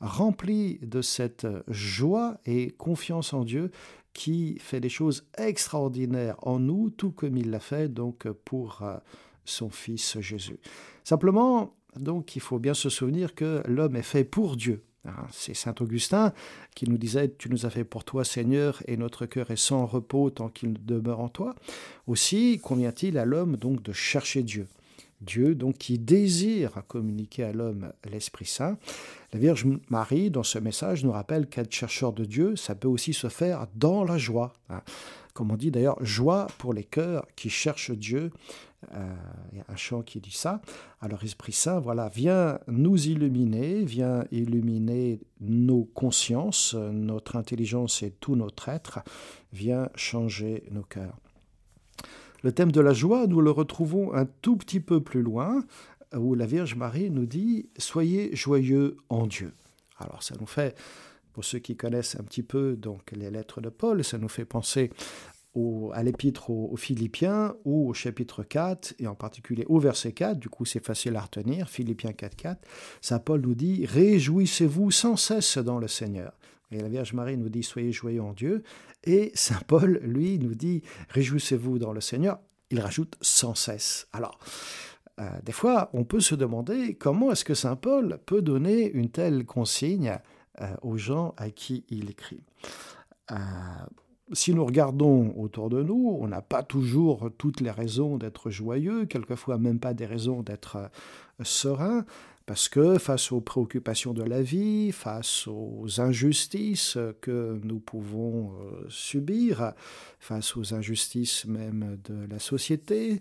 remplis 0.00 0.78
de 0.82 1.02
cette 1.02 1.46
joie 1.68 2.38
et 2.46 2.70
confiance 2.70 3.32
en 3.32 3.44
Dieu 3.44 3.70
qui 4.16 4.56
fait 4.60 4.80
des 4.80 4.88
choses 4.88 5.26
extraordinaires 5.36 6.36
en 6.40 6.58
nous, 6.58 6.88
tout 6.88 7.10
comme 7.10 7.36
il 7.36 7.50
l'a 7.50 7.60
fait 7.60 7.92
donc 7.92 8.26
pour 8.46 8.80
euh, 8.80 8.96
son 9.44 9.68
Fils 9.68 10.18
Jésus. 10.20 10.58
Simplement, 11.04 11.74
donc, 11.98 12.34
il 12.34 12.40
faut 12.40 12.58
bien 12.58 12.72
se 12.72 12.88
souvenir 12.88 13.34
que 13.34 13.62
l'homme 13.68 13.94
est 13.94 14.02
fait 14.02 14.24
pour 14.24 14.56
Dieu. 14.56 14.84
Hein. 15.04 15.26
C'est 15.30 15.52
Saint 15.52 15.74
Augustin 15.80 16.32
qui 16.74 16.88
nous 16.88 16.96
disait 16.96 17.30
Tu 17.36 17.50
nous 17.50 17.66
as 17.66 17.70
fait 17.70 17.84
pour 17.84 18.04
toi, 18.04 18.24
Seigneur, 18.24 18.82
et 18.86 18.96
notre 18.96 19.26
cœur 19.26 19.50
est 19.50 19.56
sans 19.56 19.84
repos 19.84 20.30
tant 20.30 20.48
qu'il 20.48 20.84
demeure 20.84 21.20
en 21.20 21.28
toi. 21.28 21.54
Aussi 22.06 22.58
convient-il 22.58 23.18
à 23.18 23.26
l'homme 23.26 23.56
donc 23.56 23.82
de 23.82 23.92
chercher 23.92 24.42
Dieu. 24.42 24.66
Dieu 25.20 25.54
donc 25.54 25.78
qui 25.78 25.98
désire 25.98 26.82
communiquer 26.88 27.44
à 27.44 27.52
l'homme 27.52 27.92
l'Esprit 28.10 28.46
Saint. 28.46 28.78
La 29.32 29.38
Vierge 29.38 29.66
Marie, 29.88 30.30
dans 30.30 30.42
ce 30.42 30.58
message, 30.58 31.04
nous 31.04 31.12
rappelle 31.12 31.46
qu'être 31.46 31.72
chercheur 31.72 32.12
de 32.12 32.24
Dieu, 32.24 32.56
ça 32.56 32.74
peut 32.74 32.88
aussi 32.88 33.12
se 33.12 33.28
faire 33.28 33.66
dans 33.74 34.04
la 34.04 34.18
joie. 34.18 34.52
Hein. 34.68 34.82
Comme 35.34 35.50
on 35.50 35.56
dit 35.56 35.70
d'ailleurs, 35.70 36.02
joie 36.02 36.46
pour 36.58 36.72
les 36.72 36.84
cœurs 36.84 37.26
qui 37.36 37.50
cherchent 37.50 37.90
Dieu. 37.90 38.30
Euh, 38.94 39.14
il 39.52 39.58
y 39.58 39.60
a 39.60 39.64
un 39.68 39.76
chant 39.76 40.02
qui 40.02 40.20
dit 40.20 40.30
ça. 40.30 40.62
Alors 41.00 41.22
Esprit 41.24 41.52
Saint, 41.52 41.80
voilà, 41.80 42.08
viens 42.08 42.58
nous 42.68 43.08
illuminer, 43.08 43.84
viens 43.84 44.24
illuminer 44.30 45.20
nos 45.40 45.84
consciences, 45.84 46.74
notre 46.74 47.36
intelligence 47.36 48.02
et 48.02 48.12
tout 48.12 48.36
notre 48.36 48.68
être, 48.68 49.00
viens 49.52 49.90
changer 49.94 50.64
nos 50.70 50.82
cœurs. 50.82 51.18
Le 52.42 52.52
thème 52.52 52.72
de 52.72 52.80
la 52.80 52.92
joie, 52.92 53.26
nous 53.26 53.40
le 53.40 53.50
retrouvons 53.50 54.14
un 54.14 54.26
tout 54.26 54.56
petit 54.56 54.80
peu 54.80 55.00
plus 55.00 55.22
loin, 55.22 55.64
où 56.14 56.34
la 56.34 56.46
Vierge 56.46 56.74
Marie 56.74 57.10
nous 57.10 57.26
dit 57.26 57.68
Soyez 57.78 58.34
joyeux 58.34 58.96
en 59.08 59.26
Dieu. 59.26 59.52
Alors 59.98 60.22
ça 60.22 60.34
nous 60.40 60.46
fait, 60.46 60.76
pour 61.32 61.44
ceux 61.44 61.58
qui 61.58 61.76
connaissent 61.76 62.16
un 62.18 62.24
petit 62.24 62.42
peu 62.42 62.76
donc 62.76 63.12
les 63.12 63.30
lettres 63.30 63.60
de 63.60 63.68
Paul, 63.68 64.04
ça 64.04 64.18
nous 64.18 64.28
fait 64.28 64.44
penser 64.44 64.90
à 65.94 66.02
l'épître 66.02 66.50
aux, 66.50 66.76
Philippiens 66.76 67.54
ou 67.64 67.88
au 67.88 67.94
chapitre 67.94 68.42
4, 68.42 68.94
et 68.98 69.06
en 69.06 69.14
particulier 69.14 69.64
au 69.68 69.78
verset 69.78 70.12
4, 70.12 70.38
du 70.38 70.50
coup 70.50 70.66
c'est 70.66 70.84
facile 70.84 71.16
à 71.16 71.20
retenir, 71.20 71.70
Philippiens 71.70 72.12
4, 72.12 72.36
4, 72.36 72.60
Saint 73.00 73.18
Paul 73.18 73.40
nous 73.40 73.54
dit 73.54 73.86
Réjouissez-vous 73.86 74.90
sans 74.90 75.16
cesse 75.16 75.56
dans 75.56 75.78
le 75.78 75.88
Seigneur. 75.88 76.32
Et 76.70 76.80
la 76.80 76.88
Vierge 76.88 77.12
Marie 77.12 77.36
nous 77.36 77.48
dit 77.48 77.62
Soyez 77.62 77.92
joyeux 77.92 78.22
en 78.22 78.32
Dieu. 78.32 78.62
Et 79.04 79.30
Saint 79.34 79.60
Paul, 79.66 80.00
lui, 80.02 80.38
nous 80.38 80.54
dit 80.54 80.82
Réjouissez-vous 81.10 81.78
dans 81.78 81.92
le 81.92 82.00
Seigneur. 82.00 82.38
Il 82.70 82.80
rajoute 82.80 83.16
sans 83.20 83.54
cesse. 83.54 84.08
Alors, 84.12 84.38
euh, 85.20 85.24
des 85.44 85.52
fois, 85.52 85.90
on 85.92 86.04
peut 86.04 86.20
se 86.20 86.34
demander 86.34 86.94
comment 86.94 87.30
est-ce 87.32 87.44
que 87.44 87.54
Saint 87.54 87.76
Paul 87.76 88.18
peut 88.26 88.42
donner 88.42 88.90
une 88.90 89.10
telle 89.10 89.46
consigne 89.46 90.18
euh, 90.60 90.74
aux 90.82 90.96
gens 90.96 91.34
à 91.36 91.50
qui 91.50 91.84
il 91.88 92.10
écrit. 92.10 92.42
Euh, 93.30 93.36
si 94.32 94.52
nous 94.52 94.64
regardons 94.64 95.32
autour 95.36 95.70
de 95.70 95.82
nous, 95.82 96.18
on 96.20 96.26
n'a 96.26 96.42
pas 96.42 96.64
toujours 96.64 97.30
toutes 97.38 97.60
les 97.60 97.70
raisons 97.70 98.18
d'être 98.18 98.50
joyeux, 98.50 99.06
quelquefois 99.06 99.56
même 99.56 99.78
pas 99.78 99.94
des 99.94 100.06
raisons 100.06 100.42
d'être 100.42 100.90
serein. 101.42 102.04
Parce 102.46 102.68
que 102.68 102.98
face 102.98 103.32
aux 103.32 103.40
préoccupations 103.40 104.14
de 104.14 104.22
la 104.22 104.40
vie, 104.40 104.92
face 104.92 105.48
aux 105.48 106.00
injustices 106.00 106.96
que 107.20 107.58
nous 107.64 107.80
pouvons 107.80 108.52
euh, 108.52 108.86
subir, 108.88 109.72
face 110.20 110.56
aux 110.56 110.72
injustices 110.72 111.44
même 111.46 111.98
de 112.04 112.24
la 112.30 112.38
société, 112.38 113.20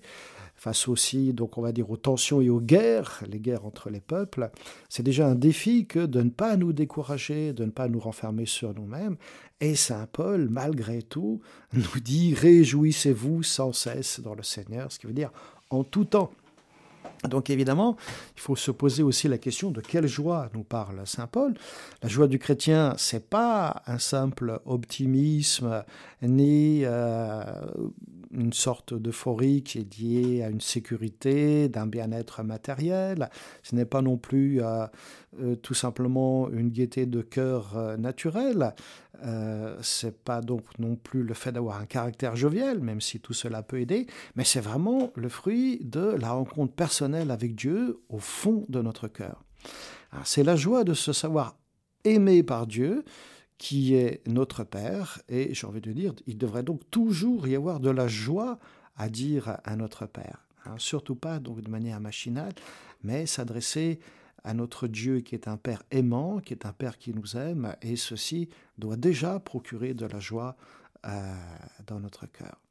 face 0.55 0.87
aussi, 0.87 1.33
donc 1.33 1.57
on 1.57 1.63
va 1.63 1.71
dire, 1.71 1.89
aux 1.89 1.97
tensions 1.97 2.39
et 2.39 2.51
aux 2.51 2.61
guerres, 2.61 3.23
les 3.27 3.39
guerres 3.39 3.65
entre 3.65 3.89
les 3.89 3.99
peuples, 3.99 4.51
c'est 4.89 5.01
déjà 5.01 5.27
un 5.27 5.35
défi 5.35 5.87
que 5.87 6.05
de 6.05 6.21
ne 6.21 6.29
pas 6.29 6.55
nous 6.55 6.71
décourager, 6.71 7.51
de 7.51 7.65
ne 7.65 7.71
pas 7.71 7.87
nous 7.87 7.99
renfermer 7.99 8.45
sur 8.45 8.75
nous-mêmes. 8.75 9.17
Et 9.59 9.73
Saint 9.73 10.07
Paul, 10.11 10.49
malgré 10.49 11.01
tout, 11.01 11.41
nous 11.73 11.99
dit 11.99 12.35
Réjouissez-vous 12.35 13.41
sans 13.41 13.73
cesse 13.73 14.19
dans 14.19 14.35
le 14.35 14.43
Seigneur, 14.43 14.91
ce 14.91 14.99
qui 14.99 15.07
veut 15.07 15.13
dire 15.13 15.31
en 15.71 15.83
tout 15.83 16.05
temps. 16.05 16.31
Donc 17.29 17.49
évidemment, 17.49 17.95
il 18.35 18.41
faut 18.41 18.55
se 18.55 18.71
poser 18.71 19.03
aussi 19.03 19.27
la 19.27 19.37
question 19.37 19.71
de 19.71 19.81
quelle 19.81 20.07
joie 20.07 20.49
nous 20.53 20.63
parle 20.63 21.01
Saint 21.05 21.27
Paul. 21.27 21.53
La 22.01 22.09
joie 22.09 22.27
du 22.27 22.39
chrétien, 22.39 22.93
c'est 22.97 23.29
pas 23.29 23.83
un 23.87 23.99
simple 23.99 24.59
optimisme 24.65 25.83
ni 26.21 26.81
euh, 26.83 27.43
une 28.31 28.53
sorte 28.53 28.93
d'euphorie 28.93 29.63
qui 29.63 29.79
est 29.79 29.99
liée 29.99 30.43
à 30.43 30.49
une 30.49 30.61
sécurité, 30.61 31.69
d'un 31.69 31.87
bien-être 31.87 32.43
matériel. 32.43 33.29
Ce 33.63 33.75
n'est 33.75 33.85
pas 33.85 34.01
non 34.01 34.17
plus 34.17 34.61
euh, 34.61 34.85
euh, 35.41 35.55
tout 35.55 35.73
simplement 35.73 36.49
une 36.49 36.69
gaieté 36.69 37.05
de 37.05 37.21
cœur 37.21 37.97
naturelle. 37.97 38.73
Euh, 39.23 39.77
c'est 39.81 40.23
pas 40.23 40.41
donc 40.41 40.63
non 40.79 40.95
plus 40.95 41.23
le 41.23 41.33
fait 41.33 41.51
d'avoir 41.51 41.79
un 41.79 41.85
caractère 41.85 42.35
jovial, 42.35 42.79
même 42.79 43.01
si 43.01 43.19
tout 43.19 43.33
cela 43.33 43.63
peut 43.63 43.79
aider, 43.79 44.07
mais 44.35 44.43
c'est 44.43 44.59
vraiment 44.59 45.11
le 45.15 45.29
fruit 45.29 45.79
de 45.83 46.15
la 46.19 46.31
rencontre 46.31 46.73
personnelle 46.73 47.31
avec 47.31 47.55
Dieu 47.55 47.99
au 48.09 48.19
fond 48.19 48.65
de 48.69 48.81
notre 48.81 49.07
cœur. 49.07 49.43
C'est 50.23 50.43
la 50.43 50.55
joie 50.55 50.83
de 50.83 50.93
se 50.93 51.11
savoir 51.11 51.57
aimé 52.03 52.43
par 52.43 52.67
Dieu 52.67 53.03
qui 53.57 53.95
est 53.95 54.21
notre 54.27 54.63
Père, 54.63 55.21
et 55.29 55.53
j'ai 55.53 55.65
envie 55.67 55.81
de 55.81 55.91
dire, 55.91 56.13
il 56.27 56.37
devrait 56.37 56.63
donc 56.63 56.81
toujours 56.91 57.47
y 57.47 57.55
avoir 57.55 57.79
de 57.79 57.89
la 57.89 58.07
joie 58.07 58.59
à 58.97 59.09
dire 59.09 59.57
à 59.63 59.75
notre 59.75 60.05
Père. 60.05 60.45
Hein. 60.65 60.75
surtout 60.77 61.15
pas 61.15 61.39
donc 61.39 61.61
de 61.61 61.69
manière 61.69 61.99
machinale, 61.99 62.53
mais 63.03 63.25
s'adresser 63.25 63.99
à 64.45 64.53
notre 64.53 64.87
Dieu 64.87 65.19
qui 65.19 65.35
est 65.35 65.47
un 65.47 65.57
Père 65.57 65.83
aimant, 65.91 66.39
qui 66.39 66.53
est 66.53 66.65
un 66.65 66.71
Père 66.71 66.97
qui 66.97 67.13
nous 67.13 67.35
aime, 67.35 67.75
et 67.81 67.95
ceci 67.95 68.49
doit 68.77 68.95
déjà 68.95 69.39
procurer 69.39 69.93
de 69.93 70.05
la 70.05 70.19
joie 70.19 70.55
euh, 71.05 71.33
dans 71.87 71.99
notre 71.99 72.27
cœur. 72.27 72.61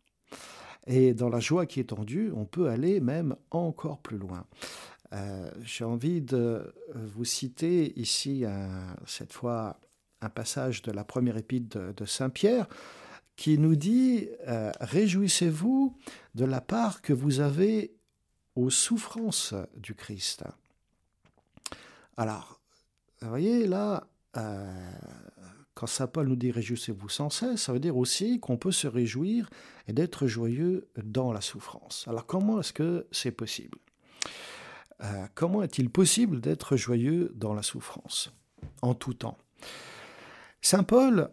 Et 0.87 1.14
dans 1.14 1.28
la 1.28 1.40
joie 1.40 1.66
qui 1.66 1.81
est 1.81 1.93
en 1.93 2.04
Dieu, 2.04 2.33
on 2.37 2.45
peut 2.45 2.69
aller 2.69 3.00
même 3.00 3.37
encore 3.50 3.99
plus 3.99 4.19
loin. 4.19 4.47
Euh, 5.12 5.50
j'ai 5.62 5.85
envie 5.85 6.21
de 6.21 6.75
vous 6.95 7.25
citer 7.25 7.99
ici, 7.99 8.45
cette 9.07 9.33
fois, 9.33 9.78
un 10.25 10.31
passage 10.31 10.83
de 10.83 10.93
la 10.93 11.04
première 11.04 11.37
épître 11.37 11.78
de, 11.95 12.04
Saint 12.04 12.31
Pierre 12.31 12.66
qui 13.37 13.59
nous 13.59 13.76
dit 13.76 14.28
euh, 14.47 14.73
Réjouissez-vous 14.81 15.97
de 16.35 16.45
la 16.45 16.61
part 16.61 17.02
que 17.02 17.12
vous 17.12 17.40
avez 17.40 17.95
aux 18.54 18.71
souffrances 18.71 19.54
du 19.76 19.95
Christ. 19.95 20.45
Alors, 22.16 22.61
vous 23.21 23.28
voyez 23.28 23.66
là, 23.66 24.06
euh, 24.37 24.92
quand 25.75 25.87
Saint 25.87 26.06
Paul 26.06 26.28
nous 26.28 26.37
dit 26.37 26.50
réjouissez-vous 26.50 27.09
sans 27.09 27.30
cesse, 27.30 27.62
ça 27.62 27.73
veut 27.73 27.80
dire 27.80 27.97
aussi 27.97 28.38
qu'on 28.40 28.56
peut 28.56 28.73
se 28.73 28.87
réjouir 28.87 29.50
et 29.88 29.92
d'être 29.92 30.26
joyeux 30.26 30.88
dans 31.02 31.33
la 31.33 31.40
souffrance. 31.40 32.06
Alors 32.06 32.26
comment 32.26 32.61
est-ce 32.61 32.73
que 32.73 33.06
c'est 33.11 33.33
possible? 33.33 33.78
Euh, 35.02 35.26
Comment 35.35 35.62
est-il 35.62 35.90
possible 35.90 36.40
d'être 36.40 36.76
joyeux 36.76 37.33
dans 37.35 37.54
la 37.54 37.62
souffrance 37.62 38.33
en 38.83 38.94
tout 38.94 39.14
temps? 39.14 39.38
Saint 40.62 40.85
Paul 40.85 41.30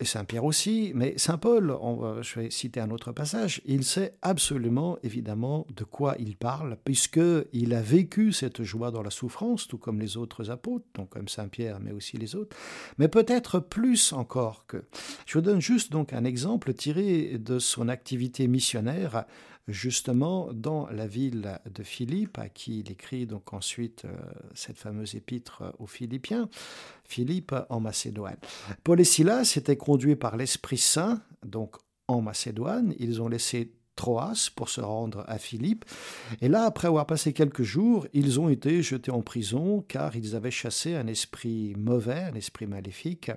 et 0.00 0.04
Saint 0.04 0.24
Pierre 0.24 0.44
aussi, 0.44 0.90
mais 0.94 1.16
Saint 1.18 1.38
Paul, 1.38 1.76
je 2.20 2.40
vais 2.40 2.50
citer 2.50 2.80
un 2.80 2.90
autre 2.90 3.12
passage, 3.12 3.62
il 3.64 3.84
sait 3.84 4.16
absolument 4.22 4.98
évidemment 5.04 5.68
de 5.76 5.84
quoi 5.84 6.16
il 6.18 6.36
parle, 6.36 6.76
puisqu'il 6.84 7.74
a 7.74 7.80
vécu 7.80 8.32
cette 8.32 8.64
joie 8.64 8.90
dans 8.90 9.02
la 9.02 9.10
souffrance, 9.10 9.68
tout 9.68 9.78
comme 9.78 10.00
les 10.00 10.16
autres 10.16 10.50
apôtres, 10.50 10.84
donc 10.94 11.10
comme 11.10 11.28
Saint 11.28 11.46
Pierre, 11.46 11.78
mais 11.80 11.92
aussi 11.92 12.16
les 12.16 12.34
autres, 12.34 12.56
mais 12.98 13.06
peut-être 13.06 13.60
plus 13.60 14.12
encore 14.12 14.66
que. 14.66 14.84
Je 15.26 15.38
vous 15.38 15.42
donne 15.42 15.60
juste 15.60 15.92
donc 15.92 16.12
un 16.12 16.24
exemple 16.24 16.74
tiré 16.74 17.38
de 17.38 17.60
son 17.60 17.88
activité 17.88 18.48
missionnaire 18.48 19.26
justement 19.68 20.52
dans 20.52 20.88
la 20.88 21.06
ville 21.06 21.58
de 21.72 21.82
Philippe, 21.82 22.38
à 22.38 22.48
qui 22.48 22.80
il 22.80 22.90
écrit 22.90 23.26
donc 23.26 23.52
ensuite 23.52 24.04
euh, 24.04 24.16
cette 24.54 24.78
fameuse 24.78 25.14
épître 25.14 25.62
aux 25.78 25.86
Philippiens, 25.86 26.48
Philippe 27.04 27.54
en 27.70 27.80
Macédoine. 27.80 28.36
Paul 28.82 29.00
et 29.00 29.04
Silas 29.04 29.54
étaient 29.56 29.76
conduits 29.76 30.16
par 30.16 30.36
l'Esprit 30.36 30.78
Saint, 30.78 31.22
donc 31.44 31.76
en 32.08 32.20
Macédoine. 32.20 32.94
Ils 32.98 33.22
ont 33.22 33.28
laissé 33.28 33.72
Troas 33.96 34.50
pour 34.56 34.68
se 34.68 34.80
rendre 34.80 35.24
à 35.28 35.38
Philippe. 35.38 35.84
Et 36.40 36.48
là, 36.48 36.64
après 36.64 36.88
avoir 36.88 37.06
passé 37.06 37.32
quelques 37.32 37.62
jours, 37.62 38.06
ils 38.12 38.40
ont 38.40 38.48
été 38.48 38.82
jetés 38.82 39.12
en 39.12 39.22
prison 39.22 39.84
car 39.86 40.16
ils 40.16 40.34
avaient 40.34 40.50
chassé 40.50 40.96
un 40.96 41.06
esprit 41.06 41.74
mauvais, 41.78 42.24
un 42.24 42.34
esprit 42.34 42.66
maléfique 42.66 43.30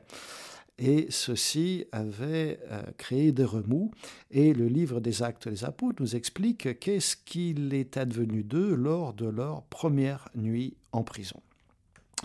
et 0.79 1.07
ceci 1.09 1.85
avait 1.91 2.59
euh, 2.71 2.81
créé 2.97 3.31
des 3.31 3.43
remous. 3.43 3.91
Et 4.31 4.53
le 4.53 4.67
livre 4.67 4.99
des 4.99 5.23
Actes 5.23 5.47
des 5.47 5.63
Apôtres 5.63 6.01
nous 6.01 6.15
explique 6.15 6.79
qu'est-ce 6.79 7.15
qu'il 7.15 7.73
est 7.73 7.97
advenu 7.97 8.43
d'eux 8.43 8.75
lors 8.75 9.13
de 9.13 9.27
leur 9.27 9.63
première 9.63 10.29
nuit 10.35 10.75
en 10.91 11.03
prison. 11.03 11.41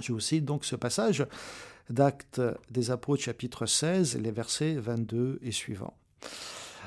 Je 0.00 0.12
vous 0.12 0.20
cite 0.20 0.44
donc 0.44 0.64
ce 0.64 0.76
passage 0.76 1.26
d'Actes 1.90 2.40
des 2.70 2.90
Apôtres 2.90 3.22
chapitre 3.22 3.66
16, 3.66 4.18
les 4.18 4.30
versets 4.30 4.74
22 4.74 5.38
et 5.42 5.52
suivants. 5.52 5.96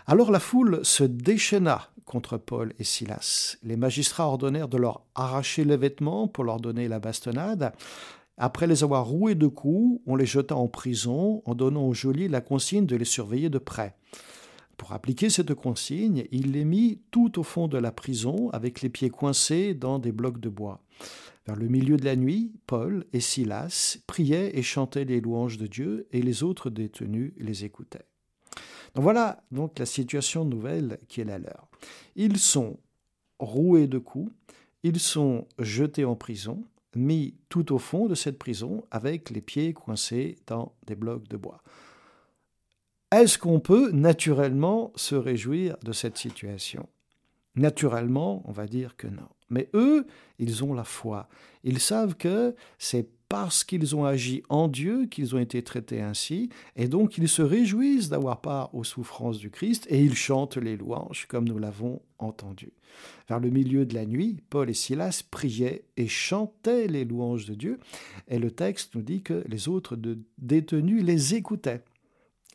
Alors 0.07 0.31
la 0.31 0.39
foule 0.39 0.83
se 0.83 1.03
déchaîna 1.03 1.89
contre 2.05 2.37
Paul 2.37 2.73
et 2.79 2.83
Silas. 2.83 3.57
Les 3.63 3.75
magistrats 3.75 4.27
ordonnèrent 4.27 4.67
de 4.67 4.77
leur 4.77 5.01
arracher 5.15 5.63
les 5.63 5.77
vêtements 5.77 6.27
pour 6.27 6.43
leur 6.43 6.59
donner 6.59 6.87
la 6.87 6.99
bastonnade. 6.99 7.73
Après 8.37 8.67
les 8.67 8.83
avoir 8.83 9.07
roués 9.07 9.35
de 9.35 9.47
coups, 9.47 10.01
on 10.05 10.15
les 10.15 10.25
jeta 10.25 10.55
en 10.55 10.67
prison 10.67 11.41
en 11.45 11.55
donnant 11.55 11.87
au 11.87 11.93
geôlier 11.93 12.27
la 12.27 12.41
consigne 12.41 12.85
de 12.85 12.95
les 12.95 13.05
surveiller 13.05 13.49
de 13.49 13.59
près. 13.59 13.95
Pour 14.77 14.91
appliquer 14.91 15.29
cette 15.29 15.53
consigne, 15.53 16.25
il 16.31 16.51
les 16.51 16.65
mit 16.65 17.01
tout 17.11 17.39
au 17.39 17.43
fond 17.43 17.67
de 17.69 17.77
la 17.77 17.93
prison 17.93 18.49
avec 18.51 18.81
les 18.81 18.89
pieds 18.89 19.09
coincés 19.09 19.73
dans 19.73 19.99
des 19.99 20.11
blocs 20.11 20.41
de 20.41 20.49
bois. 20.49 20.81
Vers 21.47 21.55
le 21.55 21.67
milieu 21.67 21.95
de 21.95 22.03
la 22.03 22.15
nuit, 22.15 22.51
Paul 22.67 23.05
et 23.13 23.21
Silas 23.21 23.99
priaient 24.07 24.57
et 24.57 24.63
chantaient 24.63 25.05
les 25.05 25.21
louanges 25.21 25.57
de 25.57 25.67
Dieu 25.67 26.07
et 26.11 26.21
les 26.21 26.43
autres 26.43 26.69
détenus 26.69 27.33
les 27.37 27.63
écoutaient. 27.63 28.07
Voilà 28.95 29.43
donc 29.51 29.79
la 29.79 29.85
situation 29.85 30.43
nouvelle 30.43 30.99
qui 31.07 31.21
est 31.21 31.25
la 31.25 31.37
leur. 31.37 31.69
Ils 32.15 32.37
sont 32.37 32.79
roués 33.39 33.87
de 33.87 33.97
coups, 33.97 34.31
ils 34.83 34.99
sont 34.99 35.47
jetés 35.59 36.05
en 36.05 36.15
prison, 36.15 36.63
mis 36.95 37.35
tout 37.49 37.73
au 37.73 37.77
fond 37.77 38.07
de 38.07 38.15
cette 38.15 38.39
prison 38.39 38.85
avec 38.91 39.29
les 39.29 39.41
pieds 39.41 39.73
coincés 39.73 40.37
dans 40.47 40.73
des 40.87 40.95
blocs 40.95 41.27
de 41.27 41.37
bois. 41.37 41.61
Est-ce 43.11 43.37
qu'on 43.37 43.59
peut 43.59 43.91
naturellement 43.91 44.91
se 44.95 45.15
réjouir 45.15 45.77
de 45.83 45.91
cette 45.91 46.17
situation? 46.17 46.89
Naturellement, 47.55 48.41
on 48.45 48.51
va 48.51 48.67
dire 48.67 48.97
que 48.97 49.07
non. 49.07 49.29
Mais 49.49 49.69
eux, 49.73 50.05
ils 50.39 50.63
ont 50.63 50.73
la 50.73 50.83
foi. 50.83 51.29
Ils 51.63 51.79
savent 51.79 52.15
que 52.15 52.55
c'est 52.77 53.09
parce 53.29 53.63
qu'ils 53.63 53.95
ont 53.95 54.05
agi 54.05 54.43
en 54.49 54.67
Dieu 54.67 55.07
qu'ils 55.07 55.35
ont 55.35 55.39
été 55.39 55.63
traités 55.63 56.01
ainsi, 56.01 56.49
et 56.75 56.87
donc 56.87 57.17
ils 57.17 57.27
se 57.27 57.41
réjouissent 57.41 58.09
d'avoir 58.09 58.41
part 58.41 58.73
aux 58.75 58.83
souffrances 58.83 59.39
du 59.39 59.49
Christ, 59.49 59.87
et 59.89 60.03
ils 60.03 60.15
chantent 60.15 60.57
les 60.57 60.77
louanges, 60.77 61.25
comme 61.27 61.47
nous 61.47 61.57
l'avons 61.57 62.01
entendu. 62.19 62.71
Vers 63.27 63.39
le 63.39 63.49
milieu 63.49 63.85
de 63.85 63.95
la 63.95 64.05
nuit, 64.05 64.37
Paul 64.49 64.69
et 64.69 64.75
Silas 64.75 65.23
priaient 65.29 65.85
et 65.97 66.07
chantaient 66.07 66.87
les 66.87 67.03
louanges 67.03 67.45
de 67.45 67.55
Dieu, 67.55 67.79
et 68.27 68.39
le 68.39 68.51
texte 68.51 68.95
nous 68.95 69.01
dit 69.01 69.21
que 69.21 69.43
les 69.47 69.67
autres 69.67 69.97
détenus 70.37 71.03
les 71.03 71.35
écoutaient. 71.35 71.83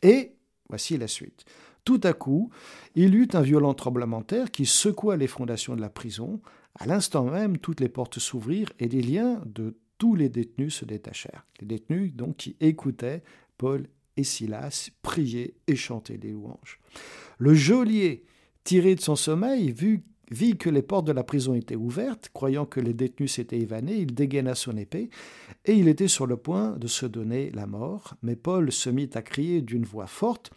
Et 0.01 0.35
voici 0.69 0.97
la 0.97 1.07
suite. 1.07 1.45
Tout 1.83 2.01
à 2.03 2.13
coup, 2.13 2.49
il 2.95 3.15
eut 3.15 3.29
un 3.33 3.41
violent 3.41 3.73
tremblement 3.73 4.21
de 4.21 4.25
terre 4.25 4.51
qui 4.51 4.65
secoua 4.65 5.17
les 5.17 5.27
fondations 5.27 5.75
de 5.75 5.81
la 5.81 5.89
prison. 5.89 6.39
À 6.75 6.85
l'instant 6.85 7.25
même, 7.25 7.57
toutes 7.57 7.79
les 7.79 7.89
portes 7.89 8.19
s'ouvrirent 8.19 8.71
et 8.79 8.87
les 8.87 9.01
liens 9.01 9.41
de 9.45 9.77
tous 9.97 10.15
les 10.15 10.29
détenus 10.29 10.75
se 10.75 10.85
détachèrent. 10.85 11.45
Les 11.59 11.67
détenus, 11.67 12.13
donc, 12.15 12.37
qui 12.37 12.55
écoutaient 12.59 13.23
Paul 13.57 13.87
et 14.17 14.23
Silas 14.23 14.89
prier 15.01 15.55
et 15.67 15.75
chanter 15.75 16.17
des 16.17 16.31
louanges. 16.31 16.79
Le 17.37 17.53
geôlier, 17.53 18.23
tiré 18.63 18.95
de 18.95 19.01
son 19.01 19.15
sommeil, 19.15 19.73
vit 20.31 20.57
que 20.57 20.69
les 20.69 20.81
portes 20.81 21.05
de 21.05 21.11
la 21.11 21.23
prison 21.23 21.53
étaient 21.53 21.75
ouvertes, 21.75 22.29
croyant 22.33 22.65
que 22.65 22.79
les 22.79 22.93
détenus 22.93 23.33
s'étaient 23.33 23.59
évanés, 23.59 23.97
il 23.97 24.15
dégaina 24.15 24.55
son 24.55 24.75
épée, 24.77 25.09
et 25.65 25.73
il 25.73 25.87
était 25.87 26.07
sur 26.07 26.25
le 26.25 26.37
point 26.37 26.71
de 26.77 26.87
se 26.87 27.05
donner 27.05 27.51
la 27.51 27.67
mort. 27.67 28.15
Mais 28.23 28.35
Paul 28.35 28.71
se 28.71 28.89
mit 28.89 29.09
à 29.13 29.21
crier 29.21 29.61
d'une 29.61 29.85
voix 29.85 30.07
forte 30.07 30.51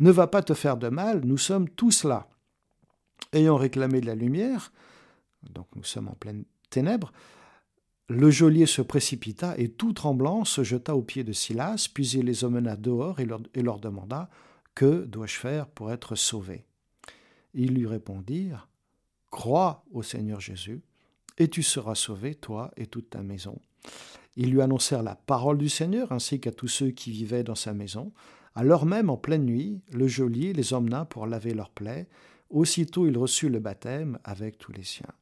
ne 0.00 0.10
va 0.10 0.26
pas 0.26 0.42
te 0.42 0.54
faire 0.54 0.76
de 0.76 0.88
mal, 0.88 1.22
nous 1.24 1.38
sommes 1.38 1.68
tous 1.68 2.04
là. 2.04 2.28
Ayant 3.32 3.56
réclamé 3.56 4.00
de 4.00 4.06
la 4.06 4.14
lumière, 4.14 4.72
donc 5.50 5.66
nous 5.76 5.84
sommes 5.84 6.08
en 6.08 6.14
pleine 6.14 6.44
ténèbres, 6.70 7.12
le 8.08 8.30
geôlier 8.30 8.66
se 8.66 8.82
précipita 8.82 9.54
et 9.56 9.70
tout 9.70 9.94
tremblant 9.94 10.44
se 10.44 10.62
jeta 10.62 10.94
aux 10.94 11.02
pieds 11.02 11.24
de 11.24 11.32
Silas, 11.32 11.88
puis 11.92 12.06
il 12.10 12.26
les 12.26 12.44
emmena 12.44 12.76
dehors 12.76 13.18
et 13.18 13.24
leur, 13.24 13.40
et 13.54 13.62
leur 13.62 13.78
demanda 13.78 14.28
Que 14.74 15.04
dois-je 15.04 15.38
faire 15.38 15.66
pour 15.66 15.90
être 15.90 16.14
sauvé 16.14 16.66
Ils 17.54 17.72
lui 17.74 17.86
répondirent 17.86 18.68
Crois 19.30 19.84
au 19.90 20.02
Seigneur 20.02 20.38
Jésus, 20.38 20.82
et 21.38 21.48
tu 21.48 21.62
seras 21.62 21.94
sauvé, 21.94 22.34
toi 22.34 22.70
et 22.76 22.86
toute 22.86 23.10
ta 23.10 23.22
maison. 23.22 23.58
Ils 24.36 24.50
lui 24.50 24.60
annoncèrent 24.60 25.02
la 25.02 25.14
parole 25.14 25.58
du 25.58 25.68
Seigneur 25.68 26.12
ainsi 26.12 26.40
qu'à 26.40 26.52
tous 26.52 26.68
ceux 26.68 26.90
qui 26.90 27.10
vivaient 27.10 27.42
dans 27.42 27.54
sa 27.54 27.72
maison. 27.72 28.12
Alors 28.54 28.84
même, 28.84 29.10
en 29.10 29.16
pleine 29.16 29.44
nuit, 29.44 29.80
le 29.92 30.06
geôlier 30.08 30.52
les 30.52 30.74
emmena 30.74 31.04
pour 31.04 31.26
laver 31.26 31.54
leurs 31.54 31.70
plaies. 31.70 32.06
Aussitôt, 32.50 33.06
il 33.06 33.16
reçut 33.16 33.48
le 33.48 33.60
baptême 33.60 34.18
avec 34.24 34.58
tous 34.58 34.72
les 34.72 34.84
siens. 34.84 35.12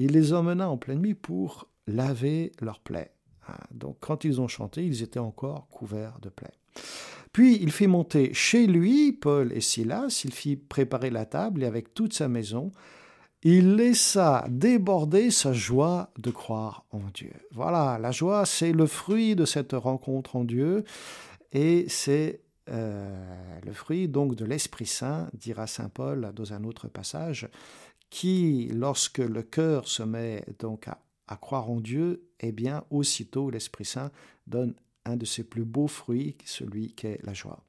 Il 0.00 0.12
les 0.12 0.32
emmena 0.32 0.70
en 0.70 0.78
pleine 0.78 1.00
nuit 1.00 1.14
pour 1.14 1.68
laver 1.86 2.52
leurs 2.62 2.80
plaies. 2.80 3.12
Ah, 3.46 3.58
donc, 3.70 3.98
quand 4.00 4.24
ils 4.24 4.40
ont 4.40 4.48
chanté, 4.48 4.82
ils 4.82 5.02
étaient 5.02 5.18
encore 5.18 5.68
couverts 5.68 6.20
de 6.22 6.30
plaies. 6.30 6.54
Puis 7.32 7.58
il 7.60 7.70
fit 7.70 7.86
monter 7.86 8.32
chez 8.32 8.66
lui 8.66 9.12
Paul 9.12 9.52
et 9.52 9.60
Silas, 9.60 10.22
il 10.24 10.32
fit 10.32 10.56
préparer 10.56 11.10
la 11.10 11.26
table 11.26 11.62
et 11.62 11.66
avec 11.66 11.92
toute 11.92 12.14
sa 12.14 12.28
maison, 12.28 12.72
il 13.42 13.76
laissa 13.76 14.46
déborder 14.48 15.30
sa 15.30 15.52
joie 15.52 16.10
de 16.18 16.30
croire 16.30 16.86
en 16.92 17.02
Dieu. 17.12 17.34
Voilà, 17.52 17.98
la 18.00 18.10
joie, 18.10 18.46
c'est 18.46 18.72
le 18.72 18.86
fruit 18.86 19.36
de 19.36 19.44
cette 19.44 19.74
rencontre 19.74 20.34
en 20.34 20.44
Dieu. 20.44 20.84
Et 21.52 21.84
c'est 21.88 22.40
euh, 22.70 23.60
le 23.66 23.72
fruit 23.72 24.08
donc 24.08 24.34
de 24.34 24.46
l'Esprit 24.46 24.86
Saint, 24.86 25.28
dira 25.34 25.66
Saint 25.66 25.90
Paul 25.90 26.32
dans 26.34 26.54
un 26.54 26.64
autre 26.64 26.88
passage, 26.88 27.48
qui, 28.10 28.68
lorsque 28.74 29.18
le 29.18 29.42
cœur 29.42 29.88
se 29.88 30.02
met 30.02 30.44
donc 30.58 30.88
à, 30.88 31.36
croire 31.36 31.70
en 31.70 31.80
Dieu, 31.80 32.24
eh 32.40 32.52
bien, 32.52 32.84
aussitôt 32.90 33.50
l'Esprit 33.50 33.84
Saint 33.84 34.10
donne 34.46 34.74
un 35.04 35.16
de 35.16 35.24
ses 35.24 35.44
plus 35.44 35.64
beaux 35.64 35.86
fruits, 35.86 36.36
celui 36.44 36.92
qu'est 36.92 37.20
la 37.22 37.34
joie. 37.34 37.62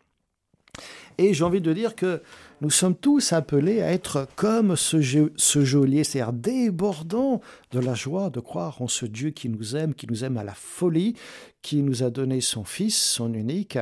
Et 1.18 1.34
j'ai 1.34 1.44
envie 1.44 1.62
de 1.62 1.74
dire 1.74 1.96
que 1.96 2.24
nous 2.62 2.70
sommes 2.70 2.96
tous 2.96 3.34
appelés 3.34 3.82
à 3.82 3.92
être 3.92 4.28
comme 4.36 4.76
ce, 4.76 5.30
ce 5.36 5.66
geôlier, 5.66 6.04
c'est-à-dire 6.04 6.34
débordant 6.34 7.42
de 7.72 7.80
la 7.80 7.94
joie 7.94 8.30
de 8.30 8.40
croire 8.40 8.82
en 8.82 8.88
ce 8.88 9.06
Dieu 9.06 9.30
qui 9.30 9.50
nous 9.50 9.76
aime, 9.76 9.94
qui 9.94 10.08
nous 10.08 10.24
aime 10.24 10.38
à 10.38 10.44
la 10.44 10.56
folie, 10.56 11.16
qui 11.62 11.84
nous 11.84 12.04
a 12.04 12.10
donné 12.10 12.42
son 12.42 12.64
Fils, 12.64 13.00
son 13.00 13.34
unique, 13.34 13.78